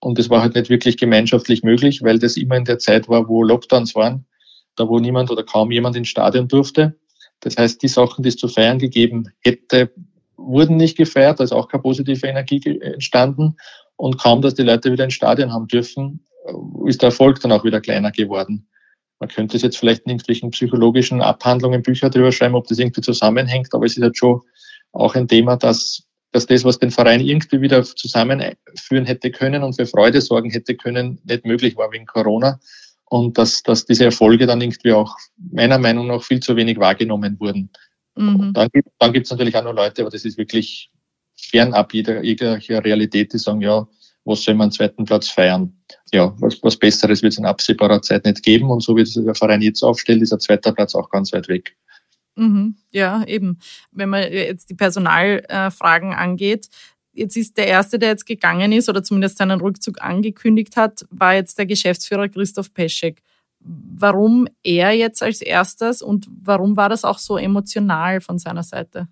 Und 0.00 0.18
das 0.18 0.30
war 0.30 0.42
halt 0.42 0.54
nicht 0.54 0.70
wirklich 0.70 0.96
gemeinschaftlich 0.96 1.62
möglich, 1.62 2.02
weil 2.02 2.18
das 2.18 2.36
immer 2.36 2.56
in 2.56 2.64
der 2.64 2.78
Zeit 2.78 3.08
war, 3.08 3.28
wo 3.28 3.42
Lockdowns 3.42 3.94
waren, 3.94 4.26
da 4.76 4.88
wo 4.88 4.98
niemand 4.98 5.30
oder 5.30 5.42
kaum 5.42 5.70
jemand 5.70 5.96
ins 5.96 6.08
Stadion 6.08 6.48
durfte. 6.48 6.98
Das 7.40 7.56
heißt, 7.56 7.82
die 7.82 7.88
Sachen, 7.88 8.22
die 8.22 8.28
es 8.28 8.36
zu 8.36 8.48
feiern 8.48 8.78
gegeben 8.78 9.28
hätte, 9.40 9.92
wurden 10.36 10.76
nicht 10.76 10.96
gefeiert, 10.96 11.40
da 11.40 11.44
ist 11.44 11.52
auch 11.52 11.68
keine 11.68 11.82
positive 11.82 12.26
Energie 12.26 12.60
entstanden. 12.80 13.56
Und 13.96 14.18
kaum, 14.18 14.42
dass 14.42 14.54
die 14.54 14.62
Leute 14.62 14.92
wieder 14.92 15.04
ins 15.04 15.14
Stadion 15.14 15.52
haben 15.52 15.66
dürfen, 15.66 16.24
ist 16.86 17.02
der 17.02 17.08
Erfolg 17.08 17.40
dann 17.40 17.52
auch 17.52 17.64
wieder 17.64 17.80
kleiner 17.80 18.12
geworden. 18.12 18.68
Man 19.18 19.28
könnte 19.28 19.56
es 19.56 19.62
jetzt 19.62 19.78
vielleicht 19.78 20.04
in 20.04 20.10
irgendwelchen 20.12 20.50
psychologischen 20.52 21.20
Abhandlungen, 21.20 21.82
Bücher 21.82 22.08
drüber 22.08 22.30
schreiben, 22.30 22.54
ob 22.54 22.68
das 22.68 22.78
irgendwie 22.78 23.00
zusammenhängt, 23.00 23.74
aber 23.74 23.84
es 23.84 23.96
ist 23.96 24.02
halt 24.02 24.16
schon 24.16 24.42
auch 24.92 25.16
ein 25.16 25.26
Thema, 25.26 25.56
dass, 25.56 26.04
dass 26.32 26.46
das, 26.46 26.64
was 26.64 26.78
den 26.78 26.90
Verein 26.90 27.20
irgendwie 27.20 27.60
wieder 27.60 27.82
zusammenführen 27.82 29.06
hätte 29.06 29.30
können 29.30 29.62
und 29.62 29.74
für 29.74 29.86
Freude 29.86 30.20
sorgen 30.20 30.50
hätte 30.50 30.74
können, 30.74 31.20
nicht 31.24 31.44
möglich 31.44 31.76
war 31.76 31.90
wegen 31.92 32.06
Corona. 32.06 32.60
Und 33.06 33.38
dass, 33.38 33.62
dass 33.62 33.86
diese 33.86 34.04
Erfolge 34.04 34.46
dann 34.46 34.60
irgendwie 34.60 34.92
auch 34.92 35.16
meiner 35.36 35.78
Meinung 35.78 36.08
nach 36.08 36.22
viel 36.22 36.40
zu 36.40 36.56
wenig 36.56 36.78
wahrgenommen 36.78 37.40
wurden. 37.40 37.70
Mhm. 38.16 38.52
Dann 38.52 38.68
gibt 38.72 38.88
dann 38.98 39.12
gibt's 39.12 39.30
natürlich 39.30 39.56
auch 39.56 39.64
noch 39.64 39.74
Leute, 39.74 40.02
aber 40.02 40.10
das 40.10 40.26
ist 40.26 40.36
wirklich 40.36 40.90
fernab 41.36 41.94
jeder, 41.94 42.22
jeder 42.22 42.58
Realität, 42.84 43.32
die 43.32 43.38
sagen, 43.38 43.62
ja, 43.62 43.86
was 44.24 44.42
soll 44.42 44.54
man 44.54 44.66
einen 44.66 44.72
zweiten 44.72 45.04
Platz 45.06 45.30
feiern? 45.30 45.72
Ja, 46.12 46.34
was, 46.38 46.62
was 46.62 46.76
Besseres 46.76 47.22
wird 47.22 47.32
es 47.32 47.38
in 47.38 47.46
absehbarer 47.46 48.02
Zeit 48.02 48.26
nicht 48.26 48.42
geben. 48.42 48.70
Und 48.70 48.82
so 48.82 48.94
wie 48.96 49.04
der 49.04 49.34
Verein 49.34 49.62
jetzt 49.62 49.82
aufstellt, 49.82 50.20
ist 50.20 50.32
der 50.32 50.38
zweite 50.38 50.72
Platz 50.72 50.94
auch 50.94 51.08
ganz 51.08 51.32
weit 51.32 51.48
weg. 51.48 51.76
Mhm, 52.38 52.76
ja, 52.92 53.24
eben. 53.24 53.58
Wenn 53.90 54.10
man 54.10 54.22
jetzt 54.32 54.70
die 54.70 54.74
Personalfragen 54.74 56.14
angeht, 56.14 56.68
jetzt 57.12 57.36
ist 57.36 57.56
der 57.58 57.66
erste, 57.66 57.98
der 57.98 58.10
jetzt 58.10 58.26
gegangen 58.26 58.70
ist 58.70 58.88
oder 58.88 59.02
zumindest 59.02 59.38
seinen 59.38 59.60
Rückzug 59.60 60.00
angekündigt 60.00 60.76
hat, 60.76 61.04
war 61.10 61.34
jetzt 61.34 61.58
der 61.58 61.66
Geschäftsführer 61.66 62.28
Christoph 62.28 62.72
Peschek. 62.72 63.22
Warum 63.60 64.46
er 64.62 64.92
jetzt 64.92 65.20
als 65.20 65.40
erstes 65.42 66.00
und 66.00 66.28
warum 66.30 66.76
war 66.76 66.88
das 66.88 67.04
auch 67.04 67.18
so 67.18 67.36
emotional 67.36 68.20
von 68.20 68.38
seiner 68.38 68.62
Seite? 68.62 69.08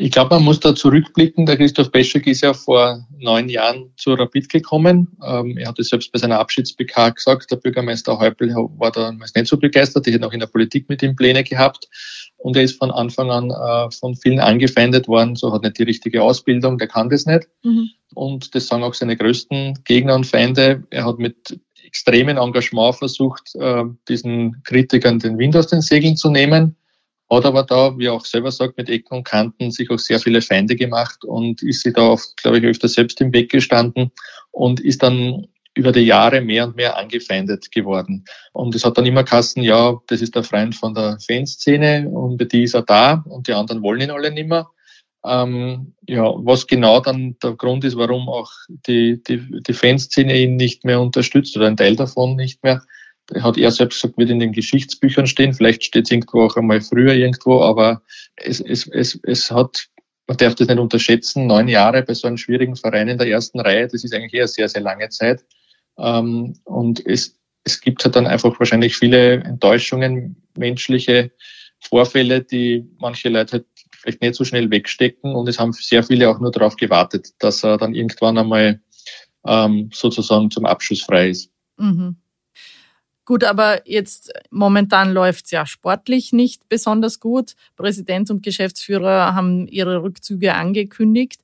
Ich 0.00 0.12
glaube, 0.12 0.36
man 0.36 0.44
muss 0.44 0.60
da 0.60 0.74
zurückblicken. 0.74 1.44
Der 1.44 1.58
Christoph 1.58 1.92
Beschek 1.92 2.26
ist 2.26 2.40
ja 2.40 2.54
vor 2.54 3.06
neun 3.18 3.50
Jahren 3.50 3.92
zu 3.98 4.14
Rapid 4.14 4.48
gekommen. 4.48 5.08
Ähm, 5.22 5.58
er 5.58 5.68
hat 5.68 5.78
es 5.78 5.90
selbst 5.90 6.10
bei 6.10 6.18
seiner 6.18 6.38
Abschieds-PK 6.38 7.10
gesagt. 7.10 7.50
Der 7.50 7.56
Bürgermeister 7.56 8.18
Häupl 8.18 8.54
war 8.54 8.92
damals 8.92 9.34
nicht 9.34 9.46
so 9.46 9.58
begeistert. 9.58 10.06
Ich 10.06 10.14
hätte 10.14 10.26
auch 10.26 10.32
in 10.32 10.40
der 10.40 10.46
Politik 10.46 10.88
mit 10.88 11.02
ihm 11.02 11.14
Pläne 11.14 11.44
gehabt. 11.44 11.86
Und 12.38 12.56
er 12.56 12.62
ist 12.62 12.78
von 12.78 12.90
Anfang 12.90 13.30
an 13.30 13.50
äh, 13.50 13.90
von 13.90 14.16
vielen 14.16 14.40
angefeindet 14.40 15.06
worden. 15.06 15.36
So 15.36 15.52
hat 15.52 15.64
nicht 15.64 15.78
die 15.78 15.82
richtige 15.82 16.22
Ausbildung, 16.22 16.78
der 16.78 16.88
kann 16.88 17.10
das 17.10 17.26
nicht. 17.26 17.46
Mhm. 17.62 17.90
Und 18.14 18.54
das 18.54 18.68
sagen 18.68 18.82
auch 18.82 18.94
seine 18.94 19.18
größten 19.18 19.80
Gegner 19.84 20.14
und 20.14 20.26
Feinde. 20.26 20.82
Er 20.88 21.04
hat 21.04 21.18
mit 21.18 21.60
extremen 21.84 22.38
Engagement 22.38 22.96
versucht, 22.96 23.54
äh, 23.56 23.84
diesen 24.08 24.62
Kritikern 24.62 25.18
den 25.18 25.36
Wind 25.36 25.56
aus 25.56 25.66
den 25.66 25.82
Segeln 25.82 26.16
zu 26.16 26.30
nehmen 26.30 26.76
hat 27.30 27.44
aber 27.44 27.62
da, 27.62 27.96
wie 27.96 28.06
er 28.06 28.14
auch 28.14 28.24
selber 28.24 28.50
sagt, 28.50 28.76
mit 28.76 28.90
Ecken 28.90 29.18
und 29.18 29.24
Kanten 29.24 29.70
sich 29.70 29.90
auch 29.90 29.98
sehr 29.98 30.18
viele 30.18 30.42
Feinde 30.42 30.74
gemacht 30.74 31.24
und 31.24 31.62
ist 31.62 31.82
sich 31.82 31.94
da 31.94 32.02
oft, 32.02 32.36
glaube 32.36 32.58
ich, 32.58 32.64
öfter 32.64 32.88
selbst 32.88 33.20
im 33.20 33.32
Weg 33.32 33.50
gestanden 33.50 34.10
und 34.50 34.80
ist 34.80 35.02
dann 35.02 35.46
über 35.74 35.92
die 35.92 36.00
Jahre 36.00 36.40
mehr 36.40 36.66
und 36.66 36.76
mehr 36.76 36.96
angefeindet 36.96 37.70
geworden. 37.70 38.24
Und 38.52 38.74
es 38.74 38.84
hat 38.84 38.98
dann 38.98 39.06
immer 39.06 39.22
Kassen, 39.22 39.62
ja, 39.62 39.98
das 40.08 40.20
ist 40.20 40.34
der 40.34 40.42
Freund 40.42 40.74
von 40.74 40.94
der 40.94 41.18
Fanszene 41.24 42.08
und 42.08 42.52
die 42.52 42.64
ist 42.64 42.74
er 42.74 42.82
da 42.82 43.24
und 43.28 43.46
die 43.46 43.54
anderen 43.54 43.82
wollen 43.82 44.00
ihn 44.00 44.10
alle 44.10 44.32
nicht 44.32 44.48
mehr. 44.48 44.68
Ähm, 45.24 45.94
ja, 46.08 46.24
was 46.24 46.66
genau 46.66 47.00
dann 47.00 47.36
der 47.42 47.52
Grund 47.52 47.84
ist, 47.84 47.96
warum 47.96 48.28
auch 48.28 48.50
die, 48.86 49.22
die, 49.22 49.62
die 49.62 49.72
Fanszene 49.72 50.36
ihn 50.36 50.56
nicht 50.56 50.84
mehr 50.84 51.00
unterstützt 51.00 51.56
oder 51.56 51.66
ein 51.66 51.76
Teil 51.76 51.94
davon 51.94 52.36
nicht 52.36 52.64
mehr, 52.64 52.82
hat 53.40 53.56
er 53.56 53.70
selbst 53.70 54.00
gesagt, 54.00 54.18
wird 54.18 54.30
in 54.30 54.38
den 54.38 54.52
Geschichtsbüchern 54.52 55.26
stehen. 55.26 55.54
Vielleicht 55.54 55.84
steht 55.84 56.06
es 56.06 56.10
irgendwo 56.10 56.42
auch 56.42 56.56
einmal 56.56 56.80
früher 56.80 57.14
irgendwo, 57.14 57.62
aber 57.62 58.02
es, 58.36 58.60
es, 58.60 58.86
es, 58.86 59.18
es 59.22 59.50
hat, 59.50 59.86
man 60.26 60.36
darf 60.36 60.54
das 60.54 60.68
nicht 60.68 60.78
unterschätzen, 60.78 61.46
neun 61.46 61.68
Jahre 61.68 62.02
bei 62.02 62.14
so 62.14 62.26
einem 62.26 62.36
schwierigen 62.36 62.76
Verein 62.76 63.08
in 63.08 63.18
der 63.18 63.28
ersten 63.28 63.60
Reihe, 63.60 63.88
das 63.88 64.04
ist 64.04 64.14
eigentlich 64.14 64.34
eher 64.34 64.48
sehr, 64.48 64.68
sehr 64.68 64.82
lange 64.82 65.08
Zeit. 65.08 65.44
Ähm, 65.98 66.56
und 66.64 67.04
es, 67.06 67.36
es 67.64 67.80
gibt 67.80 68.04
halt 68.04 68.16
dann 68.16 68.26
einfach 68.26 68.58
wahrscheinlich 68.58 68.96
viele 68.96 69.34
Enttäuschungen, 69.34 70.42
menschliche 70.56 71.30
Vorfälle, 71.80 72.42
die 72.42 72.86
manche 72.98 73.28
Leute 73.28 73.52
halt 73.52 73.66
vielleicht 74.00 74.22
nicht 74.22 74.34
so 74.34 74.44
schnell 74.44 74.70
wegstecken. 74.70 75.34
Und 75.34 75.48
es 75.48 75.58
haben 75.58 75.72
sehr 75.72 76.02
viele 76.02 76.28
auch 76.28 76.40
nur 76.40 76.50
darauf 76.50 76.76
gewartet, 76.76 77.30
dass 77.38 77.62
er 77.62 77.78
dann 77.78 77.94
irgendwann 77.94 78.38
einmal 78.38 78.80
ähm, 79.46 79.90
sozusagen 79.92 80.50
zum 80.50 80.66
Abschluss 80.66 81.02
frei 81.02 81.30
ist. 81.30 81.50
Mhm. 81.78 82.16
Gut, 83.30 83.44
aber 83.44 83.88
jetzt 83.88 84.32
momentan 84.50 85.12
läuft 85.12 85.44
es 85.44 85.52
ja 85.52 85.64
sportlich 85.64 86.32
nicht 86.32 86.68
besonders 86.68 87.20
gut. 87.20 87.54
Präsident 87.76 88.28
und 88.28 88.42
Geschäftsführer 88.42 89.36
haben 89.36 89.68
ihre 89.68 90.02
Rückzüge 90.02 90.54
angekündigt. 90.54 91.40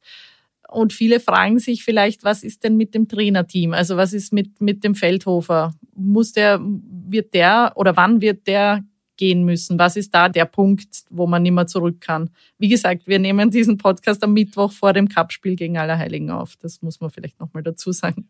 Und 0.67 0.93
viele 0.93 1.21
fragen 1.21 1.61
sich 1.61 1.85
vielleicht, 1.85 2.25
was 2.25 2.43
ist 2.43 2.65
denn 2.65 2.77
mit 2.77 2.93
dem 2.97 3.07
Trainerteam? 3.07 3.73
Also 3.73 3.97
was 3.97 4.15
ist 4.15 4.33
mit, 4.33 4.61
mit 4.61 4.83
dem 4.83 4.97
Feldhofer? 4.97 5.75
Muss 5.95 6.33
der, 6.33 6.61
wird 6.61 7.35
der 7.35 7.71
oder 7.77 7.97
wann 7.97 8.21
wird 8.21 8.49
der 8.49 8.83
gehen 9.17 9.45
müssen? 9.45 9.79
Was 9.79 9.95
ist 9.95 10.13
da 10.13 10.29
der 10.29 10.47
Punkt, 10.47 11.05
wo 11.09 11.29
man 11.29 11.45
nicht 11.45 11.53
mehr 11.53 11.69
zurück 11.69 12.01
kann? 12.01 12.31
Wie 12.59 12.69
gesagt, 12.69 13.07
wir 13.07 13.21
nehmen 13.21 13.53
diesen 13.53 13.79
Podcast 13.79 14.25
am 14.25 14.33
Mittwoch 14.33 14.73
vor 14.73 14.93
dem 14.93 15.09
Cup-Spiel 15.09 15.55
gegen 15.55 15.79
Allerheiligen 15.79 16.33
auf. 16.33 16.57
Das 16.57 16.83
muss 16.83 16.99
man 16.99 17.11
vielleicht 17.11 17.39
nochmal 17.39 17.63
dazu 17.63 17.93
sagen. 17.93 18.29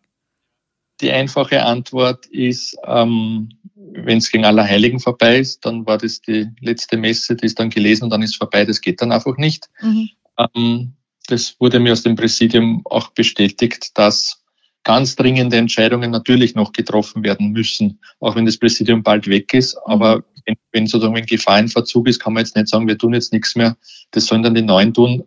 Die 1.00 1.12
einfache 1.12 1.62
Antwort 1.62 2.26
ist, 2.26 2.76
ähm, 2.86 3.50
wenn 3.74 4.18
es 4.18 4.30
gegen 4.30 4.44
Allerheiligen 4.44 5.00
vorbei 5.00 5.38
ist, 5.38 5.64
dann 5.64 5.86
war 5.86 5.98
das 5.98 6.20
die 6.20 6.46
letzte 6.60 6.96
Messe, 6.96 7.36
die 7.36 7.46
ist 7.46 7.58
dann 7.58 7.70
gelesen 7.70 8.04
und 8.04 8.10
dann 8.10 8.22
ist 8.22 8.36
vorbei. 8.36 8.64
Das 8.64 8.80
geht 8.80 9.00
dann 9.00 9.12
einfach 9.12 9.36
nicht. 9.36 9.68
Mhm. 9.80 10.10
Ähm, 10.38 10.92
das 11.28 11.56
wurde 11.58 11.80
mir 11.80 11.92
aus 11.92 12.02
dem 12.02 12.16
Präsidium 12.16 12.82
auch 12.84 13.10
bestätigt, 13.10 13.90
dass 13.94 14.42
ganz 14.84 15.16
dringende 15.16 15.56
Entscheidungen 15.56 16.10
natürlich 16.10 16.54
noch 16.54 16.72
getroffen 16.72 17.24
werden 17.24 17.50
müssen, 17.50 17.98
auch 18.20 18.36
wenn 18.36 18.46
das 18.46 18.56
Präsidium 18.56 19.02
bald 19.02 19.26
weg 19.26 19.52
ist. 19.52 19.74
Mhm. 19.74 19.92
Aber 19.92 20.24
wenn, 20.46 20.56
wenn 20.72 20.86
sozusagen 20.86 21.16
ein 21.16 21.26
Gefahrenverzug 21.26 22.08
ist, 22.08 22.20
kann 22.20 22.32
man 22.32 22.44
jetzt 22.44 22.56
nicht 22.56 22.68
sagen, 22.68 22.86
wir 22.86 22.96
tun 22.96 23.14
jetzt 23.14 23.32
nichts 23.32 23.56
mehr. 23.56 23.76
Das 24.12 24.26
sollen 24.26 24.42
dann 24.42 24.54
die 24.54 24.62
Neuen 24.62 24.94
tun. 24.94 25.24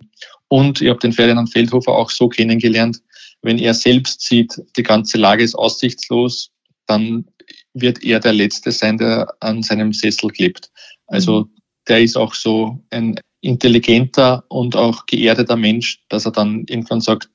Und 0.48 0.82
ich 0.82 0.90
habe 0.90 1.00
den 1.00 1.14
Ferdinand 1.14 1.52
Feldhofer 1.52 1.92
auch 1.92 2.10
so 2.10 2.30
kennengelernt, 2.30 3.02
wenn 3.42 3.58
er 3.58 3.74
selbst 3.74 4.22
sieht, 4.22 4.62
die 4.78 4.84
ganze 4.84 5.18
Lage 5.18 5.44
ist 5.44 5.56
aussichtslos, 5.56 6.52
dann 6.88 7.26
wird 7.74 8.04
er 8.04 8.20
der 8.20 8.34
Letzte 8.34 8.72
sein, 8.72 8.98
der 8.98 9.34
an 9.40 9.64
seinem 9.64 9.94
Sessel 9.94 10.30
klebt. 10.30 10.72
Also 11.08 11.42
mhm. 11.42 11.50
der 11.88 12.02
ist 12.02 12.18
auch 12.18 12.34
so 12.34 12.84
ein 12.90 13.20
intelligenter 13.42 14.44
und 14.50 14.76
auch 14.76 15.06
geerdeter 15.06 15.56
Mensch, 15.56 16.04
dass 16.10 16.26
er 16.26 16.32
dann 16.32 16.66
irgendwann 16.68 17.02
sagt, 17.02 17.30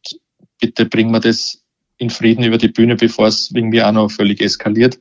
bitte 0.61 0.87
bringen 0.87 1.12
wir 1.12 1.20
das 1.20 1.62
in 1.96 2.11
Frieden 2.11 2.44
über 2.44 2.58
die 2.58 2.68
Bühne, 2.68 2.96
bevor 2.96 3.28
es 3.28 3.54
wegen 3.54 3.70
mir 3.70 3.88
auch 3.88 3.92
noch 3.92 4.11
völlig 4.11 4.40
eskaliert. 4.40 4.99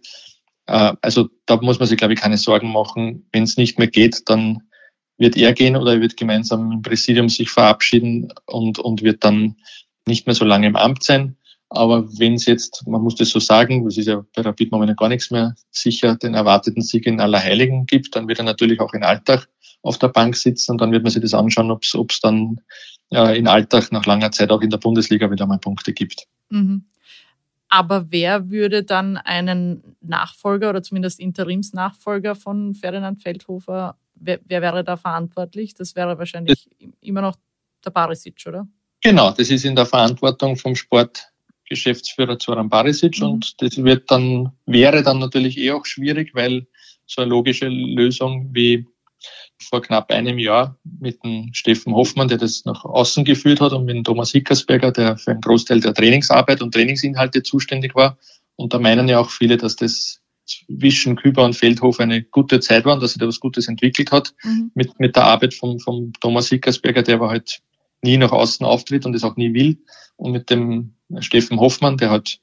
Äh, 0.68 0.94
also 1.02 1.30
da 1.46 1.58
muss 1.58 1.80
man 1.80 1.88
sich, 1.88 1.98
glaube 1.98 2.14
ich, 2.14 2.20
keine 2.20 2.38
Sorgen 2.38 2.72
machen. 2.72 3.28
Wenn 3.32 3.44
es 3.44 3.58
nicht 3.58 3.80
mehr 3.80 3.88
geht, 3.88 4.30
dann 4.30 4.64
wird 5.18 5.36
er 5.38 5.54
gehen 5.54 5.76
oder 5.76 5.94
er 5.94 6.02
wird 6.02 6.18
gemeinsam 6.18 6.72
im 6.72 6.82
Präsidium 6.82 7.30
sich 7.30 7.50
verabschieden 7.50 8.34
und, 8.46 8.80
und 8.80 9.04
wird 9.04 9.24
dann 9.24 9.58
nicht 10.08 10.28
mehr 10.28 10.36
so 10.36 10.46
lange 10.46 10.68
im 10.68 10.76
Amt 10.76 11.04
sein. 11.04 11.38
Aber 11.70 12.08
wenn 12.20 12.36
es 12.36 12.46
jetzt, 12.46 12.86
man 12.88 13.02
muss 13.02 13.16
das 13.16 13.30
so 13.30 13.40
sagen, 13.40 13.84
das 13.84 13.98
ist 13.98 14.06
ja 14.06 14.24
bei 14.36 14.44
Rapid 14.44 14.72
momentan 14.72 14.96
gar 14.96 15.10
nichts 15.10 15.32
mehr 15.32 15.56
sicher, 15.72 16.16
den 16.16 16.36
erwarteten 16.36 16.84
Sieg 16.84 17.08
in 17.08 17.20
Allerheiligen 17.20 17.88
gibt, 17.88 18.16
dann 18.16 18.28
wird 18.28 18.40
er 18.40 18.46
natürlich 18.46 18.80
auch 18.80 18.94
in 18.94 19.04
Alltag 19.04 19.48
auf 19.82 19.98
der 19.98 20.10
Bank 20.10 20.36
sitzen 20.36 20.74
und 20.74 20.82
dann 20.82 20.92
wird 20.92 21.04
man 21.04 21.12
sich 21.12 21.22
das 21.22 21.34
anschauen, 21.34 21.72
ob 21.72 21.84
es 21.84 22.20
dann 22.22 22.62
äh, 23.12 23.38
in 23.38 23.48
Alltag 23.48 23.92
nach 23.92 24.06
langer 24.06 24.32
Zeit 24.32 24.52
auch 24.52 24.62
in 24.62 24.70
der 24.70 24.78
Bundesliga 24.78 25.32
wieder 25.32 25.48
mal 25.48 25.58
Punkte 25.58 25.94
gibt. 25.94 26.28
Mhm. 26.50 26.86
Aber 27.70 28.12
wer 28.12 28.52
würde 28.52 28.84
dann 28.84 29.18
einen 29.18 29.96
Nachfolger 30.00 30.70
oder 30.70 30.84
zumindest 30.84 31.20
Interimsnachfolger 31.20 32.36
von 32.36 32.76
Ferdinand 32.76 33.24
Feldhofer, 33.24 33.98
wer, 34.14 34.40
wer 34.46 34.62
wäre 34.62 34.84
da 34.84 34.96
verantwortlich? 34.96 35.74
Das 35.74 35.96
wäre 35.96 36.20
wahrscheinlich 36.20 36.70
das 36.80 36.90
immer 37.02 37.22
noch 37.22 37.36
der 37.84 37.90
Barisic, 37.90 38.46
oder? 38.48 38.68
Genau, 39.04 39.32
das 39.32 39.50
ist 39.50 39.66
in 39.66 39.76
der 39.76 39.86
Verantwortung 39.86 40.56
vom 40.56 40.76
Sportgeschäftsführer 40.76 42.40
Zoran 42.40 42.70
Barisic 42.70 43.20
mhm. 43.20 43.28
und 43.28 43.62
das 43.62 43.84
wird 43.84 44.10
dann, 44.10 44.54
wäre 44.66 45.04
dann 45.04 45.20
natürlich 45.20 45.58
eh 45.58 45.72
auch 45.72 45.86
schwierig, 45.86 46.34
weil 46.34 46.68
so 47.06 47.22
eine 47.22 47.30
logische 47.30 47.68
Lösung 47.68 48.50
wie 48.54 48.88
vor 49.62 49.82
knapp 49.82 50.12
einem 50.12 50.40
Jahr 50.40 50.78
mit 50.84 51.24
dem 51.24 51.54
Steffen 51.54 51.94
Hoffmann, 51.94 52.30
der 52.30 52.38
das 52.38 52.66
nach 52.66 52.86
außen 52.86 53.26
geführt 53.26 53.62
hat 53.62 53.74
und 53.74 53.86
mit 53.86 53.96
dem 53.96 54.04
Thomas 54.04 54.32
Hickersberger, 54.32 54.92
der 54.92 55.18
für 55.18 55.32
einen 55.32 55.42
Großteil 55.42 55.82
der 55.82 55.94
Trainingsarbeit 55.94 56.62
und 56.62 56.74
Trainingsinhalte 56.74 57.44
zuständig 57.44 57.96
war. 57.96 58.18
Und 58.56 58.74
da 58.74 58.80
meinen 58.80 59.08
ja 59.08 59.20
auch 59.20 59.30
viele, 59.30 59.58
dass 59.58 59.76
das 59.76 60.22
zwischen 60.46 61.16
Küber 61.16 61.46
und 61.46 61.56
Feldhof 61.56 62.00
eine 62.00 62.24
gute 62.24 62.60
Zeit 62.60 62.86
war 62.86 62.96
und 62.96 63.04
dass 63.04 63.12
sich 63.14 63.20
da 63.20 63.28
was 63.28 63.40
Gutes 63.40 63.68
entwickelt 63.68 64.12
hat 64.12 64.34
mhm. 64.44 64.72
mit, 64.76 65.00
mit 65.00 65.16
der 65.16 65.24
Arbeit 65.24 65.54
von, 65.54 65.80
von 65.80 66.14
Thomas 66.20 66.50
Hickersberger, 66.50 67.04
der 67.04 67.20
war 67.20 67.30
halt 67.30 67.62
nie 68.04 68.18
nach 68.18 68.32
außen 68.32 68.66
auftritt 68.66 69.06
und 69.06 69.16
es 69.16 69.24
auch 69.24 69.36
nie 69.36 69.54
will. 69.54 69.84
Und 70.16 70.32
mit 70.32 70.50
dem 70.50 70.96
Steffen 71.20 71.60
Hoffmann, 71.60 71.98
der 71.98 72.10
halt 72.10 72.40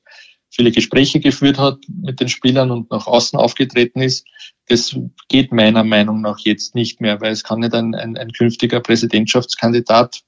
viele 0.49 0.73
Gespräche 0.73 1.21
geführt 1.21 1.59
hat 1.59 1.79
mit 1.89 2.21
den 2.21 2.29
Spielern 2.29 2.71
und 2.71 2.91
nach 2.91 3.07
außen 3.07 3.39
aufgetreten 3.39 4.03
ist, 4.03 4.27
das 4.67 4.97
geht 5.29 5.53
meiner 5.53 5.85
Meinung 5.85 6.21
nach 6.21 6.39
jetzt 6.41 6.75
nicht 6.75 7.01
mehr, 7.01 7.21
weil 7.21 7.33
es 7.33 7.45
kann 7.45 7.61
nicht 7.61 7.75
ein, 7.75 7.95
ein, 7.95 8.17
ein 8.17 8.33
künftiger 8.33 8.81
Präsidentschaftskandidat 8.81 10.23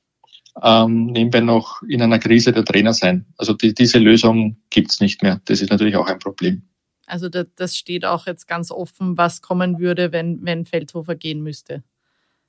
ähm, 0.61 1.07
nebenbei 1.07 1.41
noch 1.41 1.83
in 1.83 2.03
einer 2.03 2.19
Krise 2.19 2.53
der 2.53 2.65
Trainer 2.65 2.93
sein. 2.93 3.27
Also 3.37 3.55
die, 3.55 3.75
diese 3.75 3.99
Lösung 3.99 4.57
gibt's 4.71 5.01
nicht 5.01 5.23
mehr. 5.23 5.41
Das 5.47 5.61
ist 5.62 5.71
natürlich 5.71 5.97
auch 5.97 6.07
ein 6.07 6.19
Problem. 6.19 6.62
Also 7.07 7.29
das 7.29 7.77
steht 7.77 8.05
auch 8.05 8.27
jetzt 8.27 8.47
ganz 8.47 8.71
offen, 8.71 9.17
was 9.19 9.43
kommen 9.43 9.79
würde, 9.79 10.12
wenn, 10.12 10.45
wenn 10.45 10.65
Feldhofer 10.65 11.15
gehen 11.15 11.43
müsste. 11.43 11.83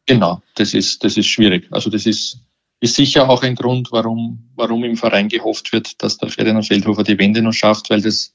Genau, 0.06 0.42
das 0.56 0.74
ist, 0.74 1.04
das 1.04 1.18
ist 1.18 1.28
schwierig. 1.28 1.68
Also 1.72 1.90
das 1.90 2.06
ist 2.06 2.40
ist 2.84 2.96
sicher 2.96 3.30
auch 3.30 3.44
ein 3.44 3.56
Grund, 3.56 3.94
warum, 3.94 4.50
warum 4.56 4.84
im 4.84 4.98
Verein 4.98 5.30
gehofft 5.30 5.72
wird, 5.72 6.04
dass 6.04 6.18
der 6.18 6.28
Ferdinand 6.28 6.68
Feldhofer 6.68 7.04
die 7.04 7.18
Wende 7.18 7.42
noch 7.42 7.54
schafft, 7.54 7.90
weil 7.90 8.02
das 8.02 8.34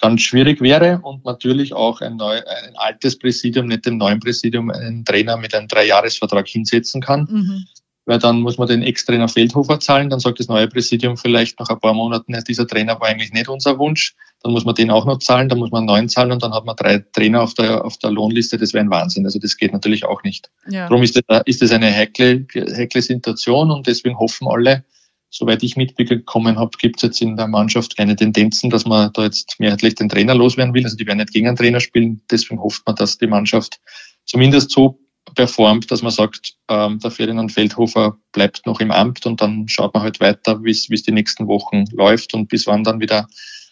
ganz 0.00 0.22
schwierig 0.22 0.60
wäre 0.60 0.98
und 1.02 1.24
natürlich 1.24 1.72
auch 1.72 2.00
ein, 2.00 2.16
neu, 2.16 2.38
ein 2.38 2.76
altes 2.76 3.16
Präsidium, 3.16 3.66
nicht 3.66 3.86
dem 3.86 3.96
neuen 3.96 4.18
Präsidium, 4.18 4.70
einen 4.70 5.04
Trainer 5.04 5.36
mit 5.36 5.54
einem 5.54 5.68
Dreijahresvertrag 5.68 6.48
hinsetzen 6.48 7.00
kann. 7.00 7.28
Mhm 7.30 7.66
weil 8.06 8.18
dann 8.18 8.40
muss 8.40 8.58
man 8.58 8.68
den 8.68 8.82
Ex-Trainer 8.82 9.28
Feldhofer 9.28 9.80
zahlen, 9.80 10.10
dann 10.10 10.20
sagt 10.20 10.40
das 10.40 10.48
neue 10.48 10.68
Präsidium 10.68 11.16
vielleicht 11.16 11.58
nach 11.58 11.68
ein 11.70 11.80
paar 11.80 11.94
Monaten, 11.94 12.36
dieser 12.46 12.66
Trainer 12.66 13.00
war 13.00 13.08
eigentlich 13.08 13.32
nicht 13.32 13.48
unser 13.48 13.78
Wunsch, 13.78 14.14
dann 14.42 14.52
muss 14.52 14.66
man 14.66 14.74
den 14.74 14.90
auch 14.90 15.06
noch 15.06 15.18
zahlen, 15.18 15.48
dann 15.48 15.58
muss 15.58 15.70
man 15.70 15.80
einen 15.80 15.86
neuen 15.86 16.08
zahlen 16.08 16.30
und 16.30 16.42
dann 16.42 16.52
hat 16.52 16.66
man 16.66 16.76
drei 16.76 16.98
Trainer 16.98 17.42
auf 17.42 17.54
der, 17.54 17.84
auf 17.84 17.96
der 17.96 18.10
Lohnliste, 18.10 18.58
das 18.58 18.74
wäre 18.74 18.84
ein 18.84 18.90
Wahnsinn. 18.90 19.24
Also 19.24 19.38
das 19.38 19.56
geht 19.56 19.72
natürlich 19.72 20.04
auch 20.04 20.22
nicht. 20.22 20.50
Ja. 20.68 20.88
Darum 20.88 21.02
ist 21.02 21.16
das, 21.16 21.42
ist 21.46 21.62
das 21.62 21.72
eine 21.72 21.90
heikle, 21.90 22.46
heikle 22.54 23.00
Situation 23.00 23.70
und 23.70 23.86
deswegen 23.86 24.18
hoffen 24.18 24.46
alle, 24.46 24.84
soweit 25.30 25.62
ich 25.62 25.76
mitbekommen 25.76 26.58
habe, 26.58 26.70
gibt 26.78 26.96
es 26.96 27.02
jetzt 27.02 27.22
in 27.22 27.36
der 27.36 27.48
Mannschaft 27.48 27.96
keine 27.96 28.16
Tendenzen, 28.16 28.70
dass 28.70 28.84
man 28.84 29.10
da 29.14 29.24
jetzt 29.24 29.56
mehrheitlich 29.58 29.94
den 29.94 30.10
Trainer 30.10 30.34
loswerden 30.34 30.74
will. 30.74 30.84
Also 30.84 30.96
die 30.96 31.06
werden 31.06 31.18
nicht 31.18 31.32
gegen 31.32 31.48
einen 31.48 31.56
Trainer 31.56 31.80
spielen. 31.80 32.20
Deswegen 32.30 32.60
hofft 32.60 32.86
man, 32.86 32.94
dass 32.96 33.18
die 33.18 33.26
Mannschaft 33.26 33.80
zumindest 34.26 34.70
so 34.70 35.00
performt, 35.34 35.90
dass 35.90 36.02
man 36.02 36.12
sagt, 36.12 36.54
ähm, 36.68 36.98
der 36.98 37.10
Ferdinand 37.10 37.52
Feldhofer 37.52 38.18
bleibt 38.32 38.66
noch 38.66 38.80
im 38.80 38.90
Amt 38.90 39.26
und 39.26 39.40
dann 39.40 39.68
schaut 39.68 39.94
man 39.94 40.02
halt 40.02 40.20
weiter, 40.20 40.62
wie 40.62 40.70
es 40.70 40.86
die 40.86 41.12
nächsten 41.12 41.46
Wochen 41.46 41.84
läuft 41.92 42.34
und 42.34 42.48
bis 42.48 42.66
wann 42.66 42.84
dann 42.84 43.00
wieder 43.00 43.28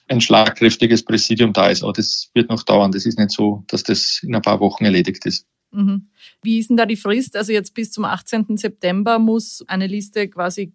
ein 0.08 0.20
schlagkräftiges 0.20 1.04
Präsidium 1.04 1.52
da 1.52 1.68
ist. 1.68 1.82
Aber 1.82 1.92
das 1.92 2.30
wird 2.34 2.50
noch 2.50 2.62
dauern. 2.62 2.92
Das 2.92 3.06
ist 3.06 3.18
nicht 3.18 3.30
so, 3.30 3.64
dass 3.68 3.82
das 3.82 4.20
in 4.22 4.34
ein 4.34 4.42
paar 4.42 4.60
Wochen 4.60 4.84
erledigt 4.84 5.24
ist. 5.26 5.46
Mhm. 5.70 6.08
Wie 6.42 6.58
ist 6.58 6.70
denn 6.70 6.76
da 6.76 6.86
die 6.86 6.96
Frist? 6.96 7.36
Also 7.36 7.52
jetzt 7.52 7.74
bis 7.74 7.92
zum 7.92 8.04
18. 8.04 8.56
September 8.56 9.18
muss 9.18 9.64
eine 9.68 9.86
Liste 9.86 10.28
quasi 10.28 10.74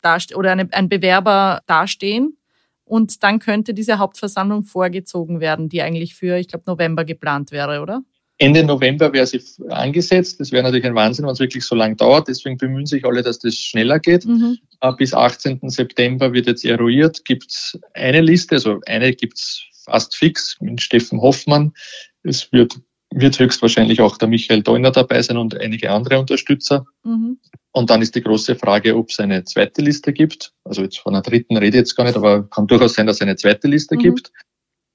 dastehen 0.00 0.38
oder 0.38 0.52
eine, 0.52 0.68
ein 0.72 0.88
Bewerber 0.88 1.62
dastehen. 1.66 2.36
Und 2.84 3.22
dann 3.22 3.38
könnte 3.38 3.72
diese 3.72 3.98
Hauptversammlung 3.98 4.64
vorgezogen 4.64 5.38
werden, 5.38 5.68
die 5.68 5.80
eigentlich 5.80 6.16
für, 6.16 6.38
ich 6.38 6.48
glaube, 6.48 6.64
November 6.66 7.04
geplant 7.04 7.52
wäre, 7.52 7.82
oder? 7.82 8.02
Ende 8.40 8.64
November 8.64 9.12
wäre 9.12 9.26
sie 9.26 9.42
angesetzt. 9.68 10.40
Das 10.40 10.50
wäre 10.50 10.62
natürlich 10.62 10.86
ein 10.86 10.94
Wahnsinn, 10.94 11.26
wenn 11.26 11.32
es 11.32 11.40
wirklich 11.40 11.62
so 11.62 11.74
lang 11.74 11.98
dauert. 11.98 12.26
Deswegen 12.26 12.56
bemühen 12.56 12.86
sich 12.86 13.04
alle, 13.04 13.22
dass 13.22 13.38
das 13.38 13.54
schneller 13.54 13.98
geht. 13.98 14.24
Mhm. 14.24 14.56
Äh, 14.80 14.92
bis 14.94 15.12
18. 15.12 15.60
September 15.68 16.32
wird 16.32 16.46
jetzt 16.46 16.64
eruiert. 16.64 17.26
Gibt 17.26 17.50
es 17.50 17.78
eine 17.92 18.22
Liste, 18.22 18.54
also 18.54 18.80
eine 18.86 19.12
gibt 19.12 19.36
es 19.36 19.62
fast 19.84 20.16
fix 20.16 20.56
mit 20.60 20.80
Steffen 20.80 21.20
Hoffmann. 21.20 21.74
Es 22.22 22.50
wird, 22.50 22.80
wird 23.10 23.38
höchstwahrscheinlich 23.38 24.00
auch 24.00 24.16
der 24.16 24.28
Michael 24.28 24.62
Deuner 24.62 24.90
dabei 24.90 25.20
sein 25.20 25.36
und 25.36 25.60
einige 25.60 25.90
andere 25.90 26.18
Unterstützer. 26.18 26.86
Mhm. 27.04 27.38
Und 27.72 27.90
dann 27.90 28.00
ist 28.00 28.14
die 28.14 28.22
große 28.22 28.56
Frage, 28.56 28.96
ob 28.96 29.10
es 29.10 29.20
eine 29.20 29.44
zweite 29.44 29.82
Liste 29.82 30.14
gibt. 30.14 30.54
Also 30.64 30.80
jetzt 30.80 30.98
von 30.98 31.14
einer 31.14 31.22
dritten 31.22 31.58
rede 31.58 31.76
ich 31.76 31.82
jetzt 31.82 31.94
gar 31.94 32.04
nicht, 32.04 32.16
aber 32.16 32.48
kann 32.48 32.66
durchaus 32.66 32.94
sein, 32.94 33.06
dass 33.06 33.16
es 33.16 33.22
eine 33.22 33.36
zweite 33.36 33.68
Liste 33.68 33.96
mhm. 33.96 34.00
gibt 34.00 34.32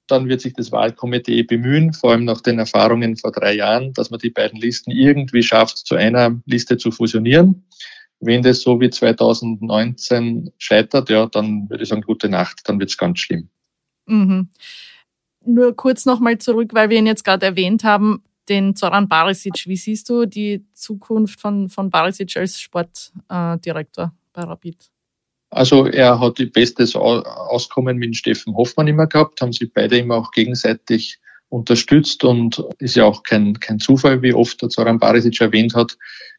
dann 0.08 0.28
wird 0.28 0.40
sich 0.40 0.54
das 0.54 0.72
Wahlkomitee 0.72 1.42
bemühen, 1.42 1.92
vor 1.92 2.12
allem 2.12 2.24
nach 2.24 2.40
den 2.40 2.58
Erfahrungen 2.58 3.16
vor 3.16 3.32
drei 3.32 3.54
Jahren, 3.54 3.92
dass 3.92 4.10
man 4.10 4.20
die 4.20 4.30
beiden 4.30 4.60
Listen 4.60 4.90
irgendwie 4.90 5.42
schafft, 5.42 5.78
zu 5.78 5.94
einer 5.94 6.40
Liste 6.46 6.76
zu 6.76 6.90
fusionieren. 6.90 7.64
Wenn 8.20 8.42
das 8.42 8.62
so 8.62 8.80
wie 8.80 8.90
2019 8.90 10.52
scheitert, 10.58 11.10
ja, 11.10 11.26
dann 11.26 11.68
würde 11.68 11.82
ich 11.82 11.88
sagen, 11.88 12.02
gute 12.02 12.28
Nacht, 12.28 12.60
dann 12.64 12.78
wird 12.78 12.90
es 12.90 12.96
ganz 12.96 13.18
schlimm. 13.18 13.48
Mhm. 14.06 14.48
Nur 15.44 15.76
kurz 15.76 16.06
nochmal 16.06 16.38
zurück, 16.38 16.70
weil 16.72 16.90
wir 16.90 16.98
ihn 16.98 17.06
jetzt 17.06 17.24
gerade 17.24 17.46
erwähnt 17.46 17.84
haben, 17.84 18.22
den 18.48 18.74
Zoran 18.74 19.08
Barisic. 19.08 19.66
Wie 19.66 19.76
siehst 19.76 20.08
du 20.08 20.26
die 20.26 20.64
Zukunft 20.72 21.40
von, 21.40 21.68
von 21.68 21.90
Barisic 21.90 22.36
als 22.36 22.60
Sportdirektor 22.60 24.14
bei 24.32 24.42
Rapid? 24.42 24.90
Also 25.50 25.86
er 25.86 26.20
hat 26.20 26.38
die 26.38 26.46
bestes 26.46 26.96
Auskommen 26.96 27.98
mit 27.98 28.16
Steffen 28.16 28.54
Hoffmann 28.56 28.88
immer 28.88 29.06
gehabt, 29.06 29.40
haben 29.40 29.52
sie 29.52 29.66
beide 29.66 29.98
immer 29.98 30.16
auch 30.16 30.32
gegenseitig 30.32 31.20
unterstützt 31.48 32.24
und 32.24 32.62
ist 32.78 32.96
ja 32.96 33.04
auch 33.04 33.22
kein, 33.22 33.58
kein 33.60 33.78
Zufall, 33.78 34.22
wie 34.22 34.34
oft 34.34 34.60
der 34.60 34.68
Zoran 34.68 34.98
Barisic 34.98 35.40
erwähnt 35.40 35.74
hat, 35.74 35.96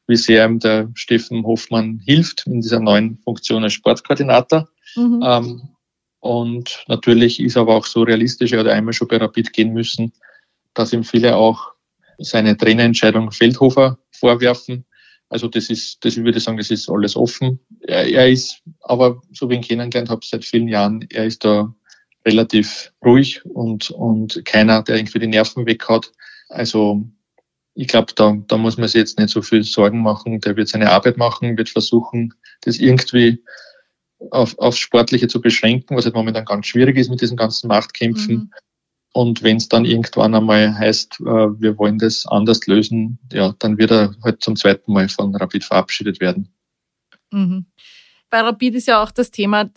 wie 0.07 0.17
sehr 0.17 0.45
ihm 0.45 0.59
der 0.59 0.89
Steffen 0.95 1.45
Hoffmann 1.45 2.01
hilft 2.05 2.45
in 2.45 2.61
dieser 2.61 2.79
neuen 2.79 3.17
Funktion 3.19 3.63
als 3.63 3.73
Sportkoordinator. 3.73 4.67
Mhm. 4.95 5.21
Ähm, 5.23 5.61
und 6.19 6.83
natürlich 6.87 7.39
ist 7.39 7.57
aber 7.57 7.75
auch 7.75 7.85
so 7.85 8.03
realistisch, 8.03 8.51
er 8.51 8.59
hat 8.59 8.67
einmal 8.67 8.93
schon 8.93 9.07
bei 9.07 9.17
Rapid 9.17 9.53
gehen 9.53 9.73
müssen, 9.73 10.11
dass 10.73 10.93
ihm 10.93 11.03
viele 11.03 11.35
auch 11.35 11.71
seine 12.17 12.57
Trainerentscheidung 12.57 13.31
Feldhofer 13.31 13.99
vorwerfen. 14.11 14.85
Also 15.29 15.47
das 15.47 15.69
ist, 15.69 16.03
das 16.03 16.17
würde 16.17 16.37
ich 16.37 16.43
sagen, 16.43 16.57
das 16.57 16.71
ist 16.71 16.89
alles 16.89 17.15
offen. 17.15 17.59
Er, 17.81 18.07
er 18.07 18.29
ist, 18.29 18.61
aber 18.87 19.21
so 19.31 19.49
wie 19.49 19.55
ich 19.55 19.59
ihn 19.59 19.67
kennengelernt 19.67 20.09
habe 20.09 20.25
seit 20.25 20.45
vielen 20.45 20.67
Jahren, 20.67 21.05
er 21.11 21.25
ist 21.25 21.43
da 21.43 21.73
relativ 22.25 22.91
ruhig 23.03 23.45
und, 23.45 23.89
und 23.91 24.43
keiner, 24.45 24.83
der 24.83 24.97
irgendwie 24.97 25.19
die 25.19 25.27
Nerven 25.27 25.65
weghaut. 25.65 26.11
Also 26.49 27.03
ich 27.73 27.87
glaube, 27.87 28.13
da, 28.15 28.35
da 28.47 28.57
muss 28.57 28.77
man 28.77 28.87
sich 28.87 28.99
jetzt 28.99 29.19
nicht 29.19 29.29
so 29.29 29.41
viel 29.41 29.63
Sorgen 29.63 30.01
machen. 30.01 30.41
Der 30.41 30.57
wird 30.57 30.67
seine 30.67 30.89
Arbeit 30.91 31.17
machen, 31.17 31.57
wird 31.57 31.69
versuchen, 31.69 32.33
das 32.61 32.79
irgendwie 32.79 33.43
auf, 34.31 34.57
aufs 34.57 34.79
Sportliche 34.79 35.27
zu 35.27 35.41
beschränken, 35.41 35.95
was 35.95 36.05
halt 36.05 36.15
momentan 36.15 36.45
ganz 36.45 36.65
schwierig 36.65 36.97
ist 36.97 37.09
mit 37.09 37.21
diesen 37.21 37.37
ganzen 37.37 37.67
Machtkämpfen. 37.67 38.35
Mhm. 38.35 38.51
Und 39.13 39.43
wenn 39.43 39.57
es 39.57 39.69
dann 39.69 39.85
irgendwann 39.85 40.35
einmal 40.35 40.77
heißt, 40.77 41.21
äh, 41.21 41.23
wir 41.23 41.77
wollen 41.77 41.97
das 41.97 42.25
anders 42.25 42.65
lösen, 42.67 43.19
ja, 43.31 43.55
dann 43.59 43.77
wird 43.77 43.91
er 43.91 44.15
halt 44.23 44.43
zum 44.43 44.55
zweiten 44.55 44.91
Mal 44.91 45.07
von 45.09 45.35
Rapid 45.35 45.63
verabschiedet 45.63 46.19
werden. 46.19 46.49
Mhm. 47.31 47.67
Bei 48.29 48.41
Rapid 48.41 48.75
ist 48.75 48.87
ja 48.87 49.01
auch 49.01 49.11
das 49.11 49.31
Thema, 49.31 49.69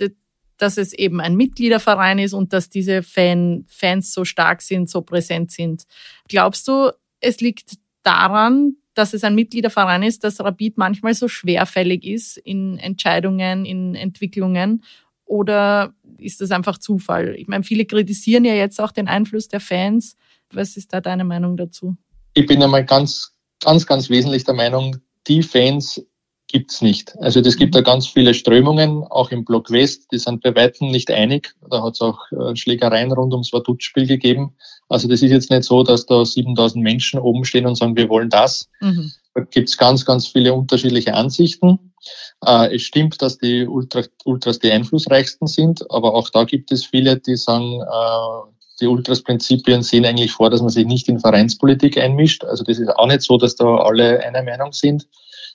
dass 0.56 0.76
es 0.76 0.92
eben 0.92 1.20
ein 1.20 1.36
Mitgliederverein 1.36 2.18
ist 2.18 2.34
und 2.34 2.52
dass 2.52 2.68
diese 2.68 3.02
Fan, 3.02 3.64
Fans 3.68 4.12
so 4.12 4.24
stark 4.24 4.62
sind, 4.62 4.90
so 4.90 5.02
präsent 5.02 5.50
sind. 5.50 5.84
Glaubst 6.28 6.68
du, 6.68 6.92
es 7.20 7.40
liegt 7.40 7.74
daran, 8.02 8.76
dass 8.94 9.14
es 9.14 9.24
ein 9.24 9.34
Mitgliederverein 9.34 10.02
ist, 10.02 10.24
dass 10.24 10.40
Rapid 10.40 10.76
manchmal 10.76 11.14
so 11.14 11.28
schwerfällig 11.28 12.04
ist 12.04 12.36
in 12.36 12.78
Entscheidungen, 12.78 13.64
in 13.64 13.94
Entwicklungen? 13.94 14.84
Oder 15.24 15.94
ist 16.18 16.40
das 16.40 16.50
einfach 16.50 16.78
Zufall? 16.78 17.36
Ich 17.36 17.46
meine, 17.46 17.62
viele 17.62 17.84
kritisieren 17.84 18.44
ja 18.44 18.54
jetzt 18.54 18.80
auch 18.80 18.90
den 18.90 19.08
Einfluss 19.08 19.48
der 19.48 19.60
Fans. 19.60 20.16
Was 20.52 20.76
ist 20.76 20.92
da 20.92 21.00
deine 21.00 21.24
Meinung 21.24 21.56
dazu? 21.56 21.96
Ich 22.34 22.46
bin 22.46 22.62
einmal 22.62 22.84
ganz, 22.84 23.32
ganz, 23.60 23.86
ganz 23.86 24.10
wesentlich 24.10 24.44
der 24.44 24.54
Meinung, 24.54 24.96
die 25.28 25.42
Fans 25.42 26.04
gibt's 26.52 26.82
nicht. 26.82 27.16
Also 27.18 27.40
das 27.40 27.56
gibt 27.56 27.74
da 27.74 27.80
ganz 27.80 28.06
viele 28.06 28.34
Strömungen, 28.34 29.04
auch 29.04 29.30
im 29.30 29.44
Block 29.44 29.70
West, 29.70 30.12
die 30.12 30.18
sind 30.18 30.42
bei 30.42 30.54
weitem 30.54 30.90
nicht 30.90 31.10
einig. 31.10 31.54
Da 31.68 31.82
hat 31.82 31.94
es 31.94 32.00
auch 32.00 32.18
äh, 32.32 32.56
Schlägereien 32.56 33.12
rund 33.12 33.32
ums 33.32 33.52
Vaduz-Spiel 33.52 34.06
gegeben. 34.06 34.54
Also 34.88 35.08
das 35.08 35.22
ist 35.22 35.30
jetzt 35.30 35.50
nicht 35.50 35.64
so, 35.64 35.82
dass 35.82 36.06
da 36.06 36.24
7000 36.24 36.82
Menschen 36.82 37.20
oben 37.20 37.44
stehen 37.44 37.66
und 37.66 37.76
sagen, 37.76 37.96
wir 37.96 38.08
wollen 38.08 38.30
das. 38.30 38.68
Mhm. 38.80 39.12
Da 39.34 39.42
gibt's 39.42 39.76
ganz, 39.76 40.04
ganz 40.04 40.26
viele 40.26 40.54
unterschiedliche 40.54 41.14
Ansichten. 41.14 41.92
Äh, 42.44 42.74
es 42.74 42.82
stimmt, 42.82 43.20
dass 43.22 43.38
die 43.38 43.66
Ultra, 43.66 44.02
Ultras 44.24 44.58
die 44.58 44.72
einflussreichsten 44.72 45.46
sind, 45.46 45.88
aber 45.90 46.14
auch 46.14 46.30
da 46.30 46.44
gibt 46.44 46.72
es 46.72 46.86
viele, 46.86 47.18
die 47.18 47.36
sagen, 47.36 47.80
äh, 47.80 48.50
die 48.80 48.86
Ultras-Prinzipien 48.86 49.82
sehen 49.82 50.06
eigentlich 50.06 50.32
vor, 50.32 50.50
dass 50.50 50.60
man 50.60 50.70
sich 50.70 50.86
nicht 50.86 51.08
in 51.08 51.20
Vereinspolitik 51.20 51.98
einmischt. 51.98 52.44
Also 52.44 52.64
das 52.64 52.78
ist 52.78 52.88
auch 52.88 53.06
nicht 53.06 53.22
so, 53.22 53.36
dass 53.36 53.56
da 53.56 53.76
alle 53.76 54.20
einer 54.20 54.42
Meinung 54.42 54.72
sind. 54.72 55.06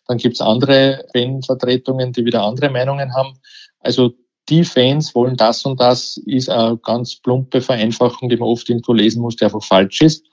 Dann 0.07 0.17
gibt 0.17 0.35
es 0.35 0.41
andere 0.41 1.05
Fanvertretungen, 1.13 2.13
die 2.13 2.25
wieder 2.25 2.43
andere 2.43 2.69
Meinungen 2.69 3.13
haben. 3.15 3.39
Also 3.79 4.13
die 4.49 4.63
Fans 4.63 5.15
wollen 5.15 5.37
das 5.37 5.65
und 5.65 5.79
das, 5.79 6.17
ist 6.25 6.49
eine 6.49 6.77
ganz 6.77 7.15
plumpe 7.15 7.61
Vereinfachung, 7.61 8.29
die 8.29 8.37
man 8.37 8.49
oft 8.49 8.69
irgendwo 8.69 8.93
lesen 8.93 9.21
muss, 9.21 9.35
die 9.35 9.45
einfach 9.45 9.63
falsch 9.63 10.01
ist. 10.01 10.25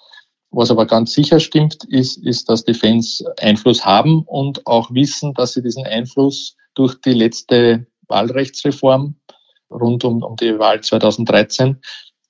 Was 0.50 0.70
aber 0.70 0.86
ganz 0.86 1.12
sicher 1.12 1.40
stimmt, 1.40 1.84
ist, 1.84 2.18
ist, 2.18 2.48
dass 2.50 2.64
die 2.64 2.74
Fans 2.74 3.24
Einfluss 3.40 3.86
haben 3.86 4.22
und 4.24 4.66
auch 4.66 4.92
wissen, 4.92 5.32
dass 5.32 5.54
sie 5.54 5.62
diesen 5.62 5.86
Einfluss 5.86 6.56
durch 6.74 7.00
die 7.00 7.14
letzte 7.14 7.86
Wahlrechtsreform 8.08 9.16
rund 9.70 10.04
um, 10.04 10.22
um 10.22 10.36
die 10.36 10.58
Wahl 10.58 10.82
2013, 10.82 11.78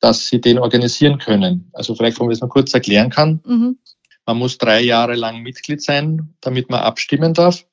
dass 0.01 0.29
sie 0.29 0.41
den 0.41 0.61
organisieren 0.61 1.19
können. 1.19 1.69
Also 1.73 1.97
vielleicht, 1.97 2.21
wenn 2.21 2.27
man 2.27 2.33
das 2.33 2.41
mal 2.41 2.49
kurz 2.49 2.73
erklären 2.73 3.11
kann. 3.11 3.41
Mhm. 3.45 3.79
Man 4.27 4.39
muss 4.39 4.59
drei 4.59 4.81
Jahre 4.83 5.15
lang 5.15 5.43
Mitglied 5.43 5.83
sein, 5.83 6.35
damit 6.41 6.71
man 6.71 6.81
abstimmen 6.81 7.35
darf. 7.35 7.65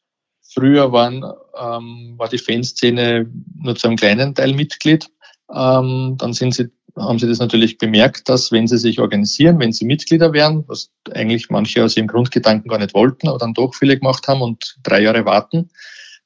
Früher 0.41 0.91
waren, 0.91 1.23
ähm, 1.59 2.15
war 2.17 2.27
die 2.27 2.39
Fanszene 2.39 3.31
nur 3.55 3.75
zu 3.75 3.87
einem 3.87 3.97
kleinen 3.97 4.33
Teil 4.33 4.53
Mitglied. 4.53 5.07
Ähm, 5.53 6.15
dann 6.17 6.33
sind 6.33 6.55
sie, 6.55 6.69
haben 6.95 7.19
sie 7.19 7.27
das 7.27 7.39
natürlich 7.39 7.77
bemerkt, 7.77 8.29
dass 8.29 8.51
wenn 8.51 8.67
sie 8.67 8.79
sich 8.79 8.99
organisieren, 8.99 9.59
wenn 9.59 9.71
sie 9.71 9.85
Mitglieder 9.85 10.33
werden, 10.33 10.63
was 10.67 10.89
eigentlich 11.11 11.49
manche 11.49 11.83
aus 11.83 11.95
ihrem 11.95 12.07
Grundgedanken 12.07 12.69
gar 12.69 12.79
nicht 12.79 12.95
wollten, 12.95 13.27
aber 13.27 13.37
dann 13.37 13.53
doch 13.53 13.75
viele 13.75 13.97
gemacht 13.97 14.27
haben 14.27 14.41
und 14.41 14.77
drei 14.81 15.01
Jahre 15.01 15.25
warten, 15.25 15.69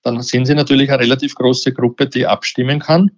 dann 0.04 0.22
sind 0.22 0.46
sie 0.46 0.56
natürlich 0.56 0.90
eine 0.90 1.02
relativ 1.02 1.36
große 1.36 1.74
Gruppe, 1.74 2.08
die 2.08 2.26
abstimmen 2.26 2.80
kann. 2.80 3.12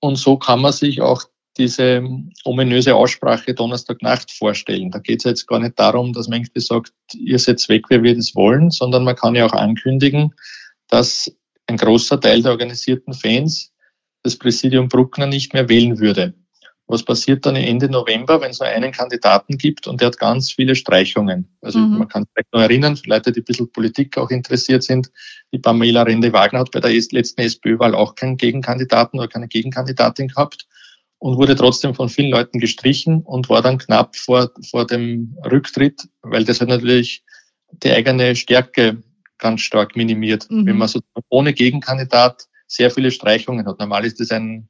Und 0.00 0.16
so 0.16 0.36
kann 0.36 0.60
man 0.60 0.72
sich 0.72 1.00
auch 1.00 1.24
diese 1.58 2.02
ominöse 2.44 2.94
Aussprache 2.94 3.54
Donnerstagnacht 3.54 4.30
vorstellen. 4.30 4.90
Da 4.90 5.00
geht 5.00 5.20
es 5.20 5.24
jetzt 5.24 5.46
gar 5.46 5.58
nicht 5.58 5.78
darum, 5.78 6.12
dass 6.12 6.28
man 6.28 6.40
irgendwie 6.40 6.60
sagt, 6.60 6.92
ihr 7.14 7.38
seid 7.38 7.66
weg, 7.68 7.84
wie 7.90 8.02
wir 8.02 8.16
das 8.16 8.34
wollen, 8.34 8.70
sondern 8.70 9.04
man 9.04 9.16
kann 9.16 9.34
ja 9.34 9.44
auch 9.44 9.52
ankündigen, 9.52 10.34
dass 10.88 11.30
ein 11.66 11.76
großer 11.76 12.20
Teil 12.20 12.42
der 12.42 12.52
organisierten 12.52 13.12
Fans 13.12 13.72
das 14.22 14.36
Präsidium 14.36 14.88
Bruckner 14.88 15.26
nicht 15.26 15.52
mehr 15.52 15.68
wählen 15.68 15.98
würde. 15.98 16.34
Was 16.86 17.02
passiert 17.02 17.44
dann 17.44 17.54
Ende 17.54 17.90
November, 17.90 18.40
wenn 18.40 18.50
es 18.50 18.60
nur 18.60 18.68
einen 18.68 18.92
Kandidaten 18.92 19.58
gibt 19.58 19.86
und 19.86 20.00
der 20.00 20.06
hat 20.06 20.18
ganz 20.18 20.52
viele 20.52 20.74
Streichungen? 20.74 21.46
Also 21.60 21.78
mhm. 21.78 21.98
man 21.98 22.08
kann 22.08 22.22
sich 22.22 22.30
vielleicht 22.32 22.52
noch 22.54 22.62
erinnern, 22.62 22.98
Leute, 23.04 23.30
die 23.30 23.40
ein 23.40 23.44
bisschen 23.44 23.70
Politik 23.70 24.16
auch 24.16 24.30
interessiert 24.30 24.82
sind, 24.82 25.10
die 25.52 25.58
Pamela 25.58 26.04
Rende-Wagner 26.04 26.60
hat 26.60 26.70
bei 26.70 26.80
der 26.80 26.90
letzten 26.90 27.42
SPÖ-Wahl 27.42 27.94
auch 27.94 28.14
keinen 28.14 28.38
Gegenkandidaten 28.38 29.18
oder 29.18 29.28
keine 29.28 29.48
Gegenkandidatin 29.48 30.28
gehabt 30.28 30.66
und 31.18 31.36
wurde 31.36 31.56
trotzdem 31.56 31.94
von 31.94 32.08
vielen 32.08 32.30
Leuten 32.30 32.60
gestrichen 32.60 33.22
und 33.22 33.48
war 33.48 33.62
dann 33.62 33.78
knapp 33.78 34.16
vor, 34.16 34.50
vor 34.70 34.86
dem 34.86 35.36
Rücktritt, 35.50 36.08
weil 36.22 36.44
das 36.44 36.60
hat 36.60 36.68
natürlich 36.68 37.24
die 37.82 37.90
eigene 37.90 38.36
Stärke 38.36 39.02
ganz 39.38 39.60
stark 39.60 39.96
minimiert. 39.96 40.50
Mhm. 40.50 40.66
Wenn 40.66 40.78
man 40.78 40.88
so 40.88 41.00
ohne 41.28 41.52
Gegenkandidat 41.52 42.48
sehr 42.66 42.90
viele 42.90 43.10
Streichungen 43.10 43.66
hat. 43.66 43.78
Normal 43.78 44.04
ist 44.04 44.20
das 44.20 44.30
ein, 44.30 44.68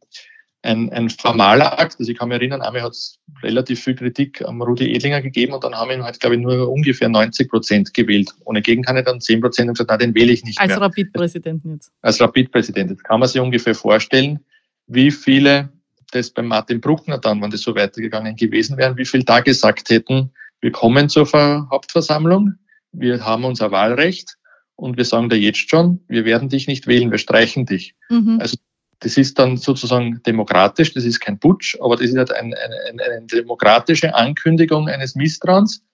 ein, 0.62 0.90
ein 0.92 1.10
formaler 1.10 1.78
Akt. 1.78 1.96
Also 1.98 2.10
ich 2.10 2.18
kann 2.18 2.28
mich 2.28 2.36
erinnern, 2.36 2.62
einmal 2.62 2.82
hat 2.82 2.92
es 2.92 3.18
relativ 3.42 3.82
viel 3.82 3.96
Kritik 3.96 4.42
am 4.42 4.62
Rudi 4.62 4.94
Edlinger 4.94 5.20
gegeben 5.20 5.52
und 5.52 5.64
dann 5.64 5.74
haben 5.74 5.90
ihn 5.90 6.04
halt, 6.04 6.20
glaube 6.20 6.36
ich, 6.36 6.42
nur 6.42 6.70
ungefähr 6.70 7.08
90 7.08 7.50
Prozent 7.50 7.94
gewählt. 7.94 8.30
Ohne 8.44 8.62
Gegenkandidat 8.62 9.22
10 9.22 9.40
Prozent 9.40 9.68
und 9.68 9.74
gesagt, 9.74 9.90
nein, 9.90 9.98
den 9.98 10.14
wähle 10.14 10.32
ich 10.32 10.44
nicht 10.44 10.60
Als 10.60 10.68
mehr. 10.68 10.76
Als 10.76 10.84
Rapid-Präsidenten 10.84 11.72
jetzt. 11.74 11.92
Als 12.02 12.20
Rapid-Präsident. 12.20 12.90
Jetzt 12.90 13.04
kann 13.04 13.20
man 13.20 13.28
sich 13.28 13.40
ungefähr 13.40 13.74
vorstellen, 13.74 14.40
wie 14.86 15.10
viele 15.10 15.72
das 16.10 16.30
bei 16.30 16.42
Martin 16.42 16.80
Bruckner 16.80 17.18
dann, 17.18 17.42
wenn 17.42 17.50
das 17.50 17.62
so 17.62 17.74
weitergegangen 17.74 18.36
gewesen 18.36 18.76
wären, 18.76 18.96
wie 18.96 19.04
viel 19.04 19.24
da 19.24 19.40
gesagt 19.40 19.90
hätten, 19.90 20.32
wir 20.60 20.72
kommen 20.72 21.08
zur 21.08 21.26
Hauptversammlung, 21.70 22.54
wir 22.92 23.24
haben 23.24 23.44
unser 23.44 23.70
Wahlrecht 23.70 24.36
und 24.76 24.96
wir 24.96 25.04
sagen 25.04 25.28
dir 25.28 25.38
jetzt 25.38 25.70
schon, 25.70 26.00
wir 26.08 26.24
werden 26.24 26.48
dich 26.48 26.66
nicht 26.66 26.86
wählen, 26.86 27.10
wir 27.10 27.18
streichen 27.18 27.66
dich. 27.66 27.94
Mhm. 28.08 28.38
Also 28.40 28.56
das 29.00 29.16
ist 29.16 29.38
dann 29.38 29.56
sozusagen 29.56 30.22
demokratisch, 30.26 30.92
das 30.94 31.04
ist 31.04 31.20
kein 31.20 31.38
Putsch, 31.38 31.76
aber 31.80 31.96
das 31.96 32.10
ist 32.10 32.16
halt 32.16 32.32
eine, 32.32 32.56
eine, 32.56 33.02
eine 33.02 33.26
demokratische 33.26 34.14
Ankündigung 34.14 34.88
eines 34.88 35.14
Misstrauens, 35.14 35.84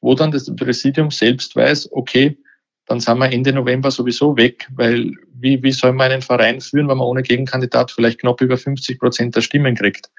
wo 0.00 0.14
dann 0.14 0.30
das 0.30 0.54
Präsidium 0.54 1.10
selbst 1.10 1.56
weiß, 1.56 1.90
okay, 1.92 2.38
dann 2.86 3.00
sind 3.00 3.18
wir 3.18 3.32
Ende 3.32 3.52
November 3.52 3.90
sowieso 3.90 4.36
weg, 4.36 4.68
weil 4.74 5.12
wie, 5.34 5.62
wie 5.62 5.72
soll 5.72 5.92
man 5.92 6.10
einen 6.10 6.22
Verein 6.22 6.60
führen, 6.60 6.88
wenn 6.88 6.98
man 6.98 7.06
ohne 7.06 7.22
Gegenkandidat 7.22 7.90
vielleicht 7.90 8.20
knapp 8.20 8.40
über 8.40 8.56
50 8.56 8.98
Prozent 8.98 9.36
der 9.36 9.40
Stimmen 9.40 9.74
kriegt? 9.74 10.10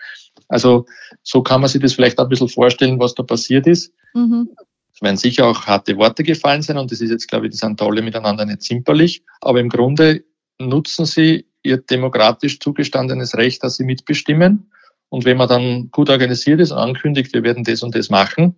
Also 0.47 0.85
so 1.23 1.41
kann 1.41 1.61
man 1.61 1.69
sich 1.69 1.81
das 1.81 1.93
vielleicht 1.93 2.19
auch 2.19 2.23
ein 2.23 2.29
bisschen 2.29 2.49
vorstellen, 2.49 2.99
was 2.99 3.15
da 3.15 3.23
passiert 3.23 3.67
ist. 3.67 3.93
Mhm. 4.13 4.49
Es 4.93 5.01
werden 5.01 5.17
sicher 5.17 5.47
auch 5.47 5.65
harte 5.65 5.97
Worte 5.97 6.23
gefallen 6.23 6.61
sein 6.61 6.77
und 6.77 6.91
das 6.91 7.01
ist 7.01 7.09
jetzt, 7.09 7.27
glaube 7.27 7.47
ich, 7.47 7.51
die 7.51 7.57
sind 7.57 7.81
alle 7.81 8.01
miteinander 8.01 8.45
nicht 8.45 8.61
zimperlich, 8.61 9.23
aber 9.41 9.59
im 9.59 9.69
Grunde 9.69 10.23
nutzen 10.59 11.05
sie 11.05 11.47
ihr 11.63 11.77
demokratisch 11.77 12.59
zugestandenes 12.59 13.35
Recht, 13.35 13.63
dass 13.63 13.77
sie 13.77 13.85
mitbestimmen. 13.85 14.71
Und 15.09 15.25
wenn 15.25 15.37
man 15.37 15.47
dann 15.47 15.91
gut 15.91 16.09
organisiert 16.09 16.59
ist 16.59 16.71
und 16.71 16.77
ankündigt, 16.77 17.33
wir 17.33 17.43
werden 17.43 17.63
das 17.63 17.83
und 17.83 17.95
das 17.95 18.09
machen, 18.09 18.55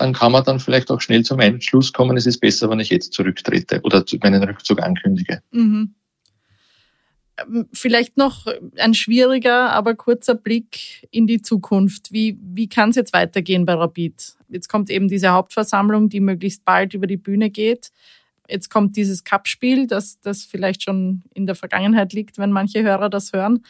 dann 0.00 0.14
kann 0.14 0.32
man 0.32 0.42
dann 0.44 0.60
vielleicht 0.60 0.90
auch 0.90 1.00
schnell 1.02 1.24
zum 1.24 1.40
Entschluss 1.40 1.92
kommen, 1.92 2.16
es 2.16 2.24
ist 2.24 2.38
besser, 2.38 2.70
wenn 2.70 2.80
ich 2.80 2.88
jetzt 2.88 3.12
zurücktrete 3.12 3.80
oder 3.82 4.02
meinen 4.22 4.42
Rückzug 4.42 4.82
ankündige. 4.82 5.42
Mhm. 5.50 5.94
Ähm, 7.36 7.68
vielleicht 7.74 8.16
noch 8.16 8.46
ein 8.78 8.94
schwieriger, 8.94 9.70
aber 9.72 9.94
kurzer 9.94 10.34
Blick 10.34 11.06
in 11.10 11.26
die 11.26 11.42
Zukunft. 11.42 12.12
Wie, 12.12 12.38
wie 12.40 12.66
kann 12.66 12.90
es 12.90 12.96
jetzt 12.96 13.12
weitergehen 13.12 13.66
bei 13.66 13.74
Rapid? 13.74 14.36
Jetzt 14.48 14.68
kommt 14.68 14.88
eben 14.88 15.06
diese 15.06 15.30
Hauptversammlung, 15.30 16.08
die 16.08 16.20
möglichst 16.20 16.64
bald 16.64 16.94
über 16.94 17.06
die 17.06 17.18
Bühne 17.18 17.50
geht. 17.50 17.92
Jetzt 18.48 18.70
kommt 18.70 18.96
dieses 18.96 19.22
Cup-Spiel, 19.22 19.86
das, 19.86 20.18
das 20.20 20.44
vielleicht 20.44 20.82
schon 20.82 21.22
in 21.34 21.44
der 21.44 21.54
Vergangenheit 21.54 22.14
liegt, 22.14 22.38
wenn 22.38 22.52
manche 22.52 22.82
Hörer 22.82 23.10
das 23.10 23.34
hören. 23.34 23.64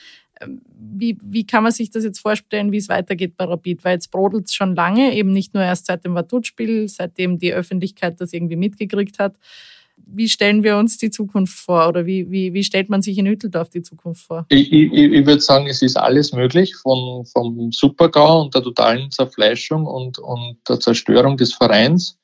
Wie, 0.93 1.17
wie 1.23 1.47
kann 1.47 1.63
man 1.63 1.73
sich 1.73 1.91
das 1.91 2.05
jetzt 2.05 2.21
vorstellen, 2.21 2.73
wie 2.73 2.79
es 2.79 2.89
weitergeht 2.89 3.37
bei 3.37 3.45
Rapid? 3.45 3.85
Weil 3.85 3.95
jetzt 3.95 4.11
brodelt 4.11 4.47
es 4.47 4.55
schon 4.55 4.75
lange, 4.75 5.15
eben 5.15 5.33
nicht 5.33 5.55
nur 5.55 5.63
erst 5.63 5.87
seit 5.87 6.05
dem 6.05 6.15
Vaduz-Spiel, 6.15 6.89
seitdem 6.89 7.39
die 7.39 7.53
Öffentlichkeit 7.53 8.21
das 8.21 8.33
irgendwie 8.33 8.57
mitgekriegt 8.57 9.19
hat. 9.19 9.37
Wie 9.97 10.29
stellen 10.29 10.63
wir 10.63 10.77
uns 10.77 10.99
die 10.99 11.11
Zukunft 11.11 11.59
vor 11.59 11.89
oder 11.89 12.07
wie, 12.07 12.31
wie, 12.31 12.53
wie 12.53 12.65
stellt 12.65 12.89
man 12.89 13.03
sich 13.03 13.19
in 13.19 13.27
Hütteldorf 13.27 13.69
die 13.69 13.83
Zukunft 13.83 14.23
vor? 14.23 14.47
Ich, 14.49 14.73
ich, 14.73 14.93
ich 14.93 15.27
würde 15.27 15.41
sagen, 15.41 15.67
es 15.67 15.83
ist 15.83 15.97
alles 15.97 16.33
möglich, 16.33 16.75
von, 16.77 17.25
vom 17.27 17.71
Supergau 17.71 18.43
und 18.43 18.55
der 18.55 18.63
totalen 18.63 19.11
Zerfleischung 19.11 19.87
und, 19.87 20.19
und 20.19 20.57
der 20.69 20.81
Zerstörung 20.81 21.37
des 21.37 21.53
Vereins, 21.53 22.19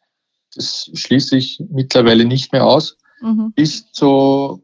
das 0.55 0.91
schließe 0.95 1.37
ich 1.37 1.63
mittlerweile 1.71 2.25
nicht 2.25 2.53
mehr 2.53 2.65
aus, 2.65 2.97
mhm. 3.21 3.53
bis 3.55 3.91
zu 3.93 4.63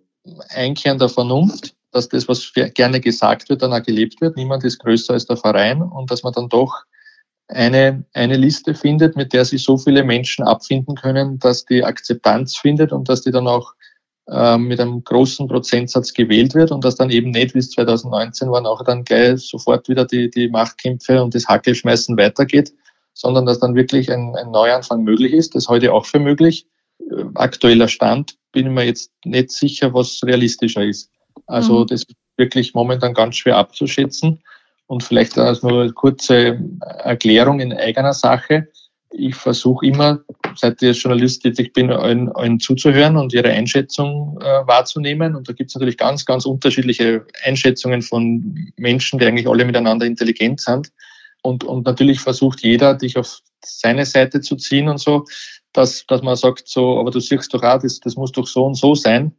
Einkehren 0.48 0.98
der 0.98 1.08
Vernunft 1.08 1.74
dass 1.92 2.08
das, 2.08 2.26
was 2.26 2.52
gerne 2.74 3.00
gesagt 3.00 3.48
wird, 3.48 3.62
dann 3.62 3.72
auch 3.72 3.82
gelebt 3.82 4.20
wird. 4.20 4.36
Niemand 4.36 4.64
ist 4.64 4.78
größer 4.80 5.12
als 5.12 5.26
der 5.26 5.36
Verein 5.36 5.82
und 5.82 6.10
dass 6.10 6.22
man 6.22 6.32
dann 6.32 6.48
doch 6.48 6.84
eine, 7.48 8.04
eine 8.14 8.36
Liste 8.36 8.74
findet, 8.74 9.16
mit 9.16 9.32
der 9.32 9.44
sich 9.44 9.62
so 9.62 9.76
viele 9.76 10.04
Menschen 10.04 10.44
abfinden 10.44 10.94
können, 10.96 11.38
dass 11.38 11.64
die 11.64 11.84
Akzeptanz 11.84 12.56
findet 12.56 12.92
und 12.92 13.08
dass 13.08 13.22
die 13.22 13.30
dann 13.30 13.46
auch 13.46 13.74
äh, 14.28 14.56
mit 14.56 14.80
einem 14.80 15.04
großen 15.04 15.48
Prozentsatz 15.48 16.14
gewählt 16.14 16.54
wird 16.54 16.70
und 16.70 16.84
dass 16.84 16.94
dann 16.94 17.10
eben 17.10 17.30
nicht, 17.30 17.54
wie 17.54 17.58
es 17.58 17.70
2019 17.70 18.50
waren, 18.50 18.66
auch 18.66 18.82
dann 18.84 19.04
gleich 19.04 19.40
sofort 19.48 19.88
wieder 19.88 20.06
die, 20.06 20.30
die 20.30 20.48
Machtkämpfe 20.48 21.22
und 21.22 21.34
das 21.34 21.46
Hackelschmeißen 21.46 22.16
weitergeht, 22.16 22.72
sondern 23.12 23.44
dass 23.44 23.58
dann 23.58 23.74
wirklich 23.74 24.10
ein, 24.10 24.34
ein 24.36 24.50
Neuanfang 24.50 25.02
möglich 25.02 25.32
ist. 25.32 25.54
Das 25.54 25.68
heute 25.68 25.92
auch 25.92 26.06
für 26.06 26.20
möglich. 26.20 26.66
Aktueller 27.34 27.88
Stand 27.88 28.36
bin 28.52 28.66
ich 28.66 28.72
mir 28.72 28.84
jetzt 28.84 29.10
nicht 29.24 29.50
sicher, 29.50 29.92
was 29.92 30.20
realistischer 30.24 30.84
ist. 30.84 31.10
Also 31.52 31.80
mhm. 31.80 31.86
das 31.88 32.02
ist 32.04 32.16
wirklich 32.36 32.74
momentan 32.74 33.14
ganz 33.14 33.36
schwer 33.36 33.56
abzuschätzen. 33.56 34.42
Und 34.86 35.02
vielleicht 35.02 35.38
als 35.38 35.62
nur 35.62 35.82
eine 35.82 35.92
kurze 35.92 36.60
Erklärung 36.80 37.60
in 37.60 37.72
eigener 37.72 38.12
Sache. 38.12 38.68
Ich 39.10 39.34
versuche 39.34 39.86
immer, 39.86 40.20
seit 40.56 40.82
ich 40.82 40.88
als 40.88 41.02
Journalist 41.02 41.42
tätig 41.42 41.72
bin, 41.72 41.90
allen, 41.90 42.30
allen 42.32 42.60
zuzuhören 42.60 43.16
und 43.16 43.32
ihre 43.32 43.50
Einschätzung 43.50 44.38
äh, 44.40 44.66
wahrzunehmen. 44.66 45.36
Und 45.36 45.48
da 45.48 45.52
gibt 45.52 45.70
es 45.70 45.74
natürlich 45.74 45.98
ganz, 45.98 46.24
ganz 46.24 46.46
unterschiedliche 46.46 47.26
Einschätzungen 47.44 48.02
von 48.02 48.72
Menschen, 48.76 49.18
die 49.18 49.26
eigentlich 49.26 49.48
alle 49.48 49.64
miteinander 49.64 50.06
intelligent 50.06 50.60
sind. 50.60 50.90
Und, 51.42 51.64
und 51.64 51.84
natürlich 51.86 52.20
versucht 52.20 52.62
jeder, 52.62 52.94
dich 52.94 53.18
auf 53.18 53.40
seine 53.64 54.06
Seite 54.06 54.40
zu 54.40 54.56
ziehen 54.56 54.88
und 54.88 54.98
so, 54.98 55.24
dass, 55.72 56.06
dass 56.06 56.22
man 56.22 56.36
sagt, 56.36 56.68
so, 56.68 56.98
aber 56.98 57.10
du 57.10 57.20
siehst 57.20 57.52
doch 57.52 57.62
auch, 57.62 57.80
das, 57.80 58.00
das 58.00 58.16
muss 58.16 58.32
doch 58.32 58.46
so 58.46 58.64
und 58.64 58.74
so 58.74 58.94
sein. 58.94 59.32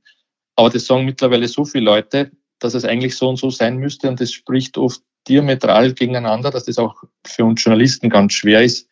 Aber 0.56 0.70
das 0.70 0.86
sagen 0.86 1.06
mittlerweile 1.06 1.48
so 1.48 1.66
viele 1.66 1.86
Leute, 1.86 2.32
dass 2.60 2.74
es 2.74 2.86
eigentlich 2.86 3.16
so 3.16 3.30
und 3.30 3.38
so 3.38 3.50
sein 3.50 3.78
müsste 3.78 4.10
und 4.10 4.22
das 4.22 4.32
spricht 4.32 4.78
oft 4.78 5.02
diametral 5.28 5.94
gegeneinander, 5.94 6.52
dass 6.52 6.66
das 6.66 6.78
auch 6.78 7.04
für 7.26 7.46
uns 7.46 7.64
Journalisten 7.64 8.10
ganz 8.10 8.34
schwer 8.34 8.64
ist, 8.64 8.90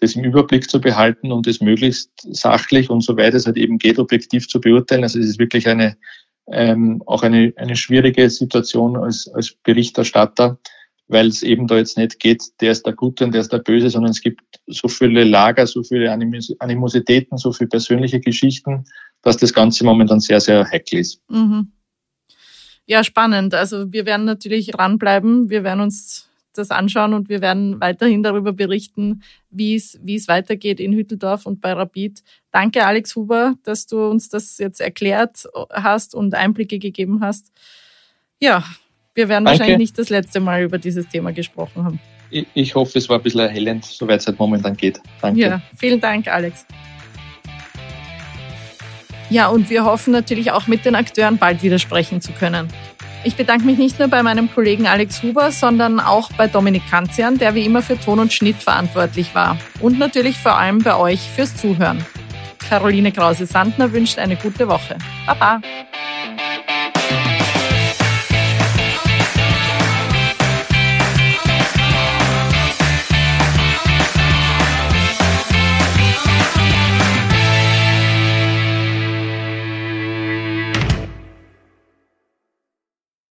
das 0.00 0.16
im 0.16 0.24
Überblick 0.24 0.68
zu 0.68 0.80
behalten 0.80 1.30
und 1.32 1.46
das 1.46 1.60
möglichst 1.60 2.10
sachlich 2.22 2.90
und 2.90 3.02
so 3.02 3.16
weit 3.16 3.34
es 3.34 3.46
halt 3.46 3.56
eben 3.56 3.78
geht, 3.78 3.98
objektiv 3.98 4.48
zu 4.48 4.60
beurteilen. 4.60 5.02
Also 5.02 5.18
es 5.18 5.26
ist 5.26 5.38
wirklich 5.38 5.68
eine, 5.68 5.96
ähm, 6.50 7.02
auch 7.06 7.22
eine, 7.22 7.52
eine 7.56 7.76
schwierige 7.76 8.28
Situation 8.28 8.96
als, 8.96 9.28
als 9.32 9.54
Berichterstatter, 9.62 10.58
weil 11.06 11.28
es 11.28 11.42
eben 11.42 11.66
da 11.66 11.76
jetzt 11.76 11.96
nicht 11.96 12.18
geht, 12.18 12.42
der 12.60 12.72
ist 12.72 12.86
der 12.86 12.94
Gute 12.94 13.24
und 13.24 13.32
der 13.32 13.42
ist 13.42 13.52
der 13.52 13.58
Böse, 13.58 13.90
sondern 13.90 14.10
es 14.10 14.20
gibt 14.20 14.40
so 14.66 14.88
viele 14.88 15.24
Lager, 15.24 15.66
so 15.66 15.82
viele 15.82 16.10
Animositäten, 16.10 17.38
so 17.38 17.52
viele 17.52 17.68
persönliche 17.68 18.20
Geschichten, 18.20 18.86
dass 19.24 19.36
das 19.36 19.52
Ganze 19.52 19.84
momentan 19.84 20.20
sehr, 20.20 20.40
sehr 20.40 20.70
heikel 20.70 21.00
ist. 21.00 21.20
Mhm. 21.28 21.72
Ja, 22.86 23.02
spannend. 23.02 23.54
Also 23.54 23.92
wir 23.92 24.06
werden 24.06 24.26
natürlich 24.26 24.70
dranbleiben. 24.70 25.48
Wir 25.48 25.64
werden 25.64 25.80
uns 25.80 26.28
das 26.52 26.70
anschauen 26.70 27.14
und 27.14 27.28
wir 27.28 27.40
werden 27.40 27.80
weiterhin 27.80 28.22
darüber 28.22 28.52
berichten, 28.52 29.22
wie 29.50 29.74
es, 29.74 29.98
wie 30.02 30.14
es 30.14 30.28
weitergeht 30.28 30.80
in 30.80 30.92
Hütteldorf 30.92 31.46
und 31.46 31.60
bei 31.60 31.72
Rapid. 31.72 32.22
Danke, 32.52 32.86
Alex 32.86 33.16
Huber, 33.16 33.54
dass 33.64 33.86
du 33.86 34.04
uns 34.06 34.28
das 34.28 34.58
jetzt 34.58 34.80
erklärt 34.80 35.46
hast 35.72 36.14
und 36.14 36.34
Einblicke 36.34 36.78
gegeben 36.78 37.20
hast. 37.20 37.50
Ja, 38.40 38.64
wir 39.14 39.28
werden 39.28 39.44
Danke. 39.44 39.60
wahrscheinlich 39.60 39.78
nicht 39.78 39.98
das 39.98 40.10
letzte 40.10 40.40
Mal 40.40 40.62
über 40.62 40.78
dieses 40.78 41.08
Thema 41.08 41.32
gesprochen 41.32 41.84
haben. 41.84 42.00
Ich, 42.30 42.46
ich 42.54 42.74
hoffe, 42.74 42.98
es 42.98 43.08
war 43.08 43.18
ein 43.18 43.22
bisschen 43.22 43.40
erhellend, 43.40 43.84
soweit 43.84 44.20
es 44.20 44.26
halt 44.26 44.38
momentan 44.38 44.76
geht. 44.76 45.00
Danke. 45.20 45.40
Ja, 45.40 45.62
vielen 45.76 46.00
Dank, 46.00 46.28
Alex. 46.28 46.66
Ja, 49.34 49.48
und 49.48 49.68
wir 49.68 49.84
hoffen 49.84 50.12
natürlich 50.12 50.52
auch 50.52 50.68
mit 50.68 50.84
den 50.84 50.94
Akteuren 50.94 51.38
bald 51.38 51.64
wieder 51.64 51.80
sprechen 51.80 52.20
zu 52.20 52.30
können. 52.30 52.68
Ich 53.24 53.34
bedanke 53.34 53.66
mich 53.66 53.78
nicht 53.78 53.98
nur 53.98 54.06
bei 54.06 54.22
meinem 54.22 54.48
Kollegen 54.48 54.86
Alex 54.86 55.24
Huber, 55.24 55.50
sondern 55.50 55.98
auch 55.98 56.30
bei 56.34 56.46
Dominik 56.46 56.88
Kanzian, 56.88 57.36
der 57.36 57.56
wie 57.56 57.64
immer 57.64 57.82
für 57.82 57.98
Ton 57.98 58.20
und 58.20 58.32
Schnitt 58.32 58.62
verantwortlich 58.62 59.34
war. 59.34 59.58
Und 59.80 59.98
natürlich 59.98 60.38
vor 60.38 60.56
allem 60.56 60.78
bei 60.78 60.94
euch 60.94 61.18
fürs 61.18 61.56
Zuhören. 61.56 62.06
Caroline 62.68 63.10
Krause-Sandner 63.10 63.92
wünscht 63.92 64.20
eine 64.20 64.36
gute 64.36 64.68
Woche. 64.68 64.98
Baba! 65.26 65.60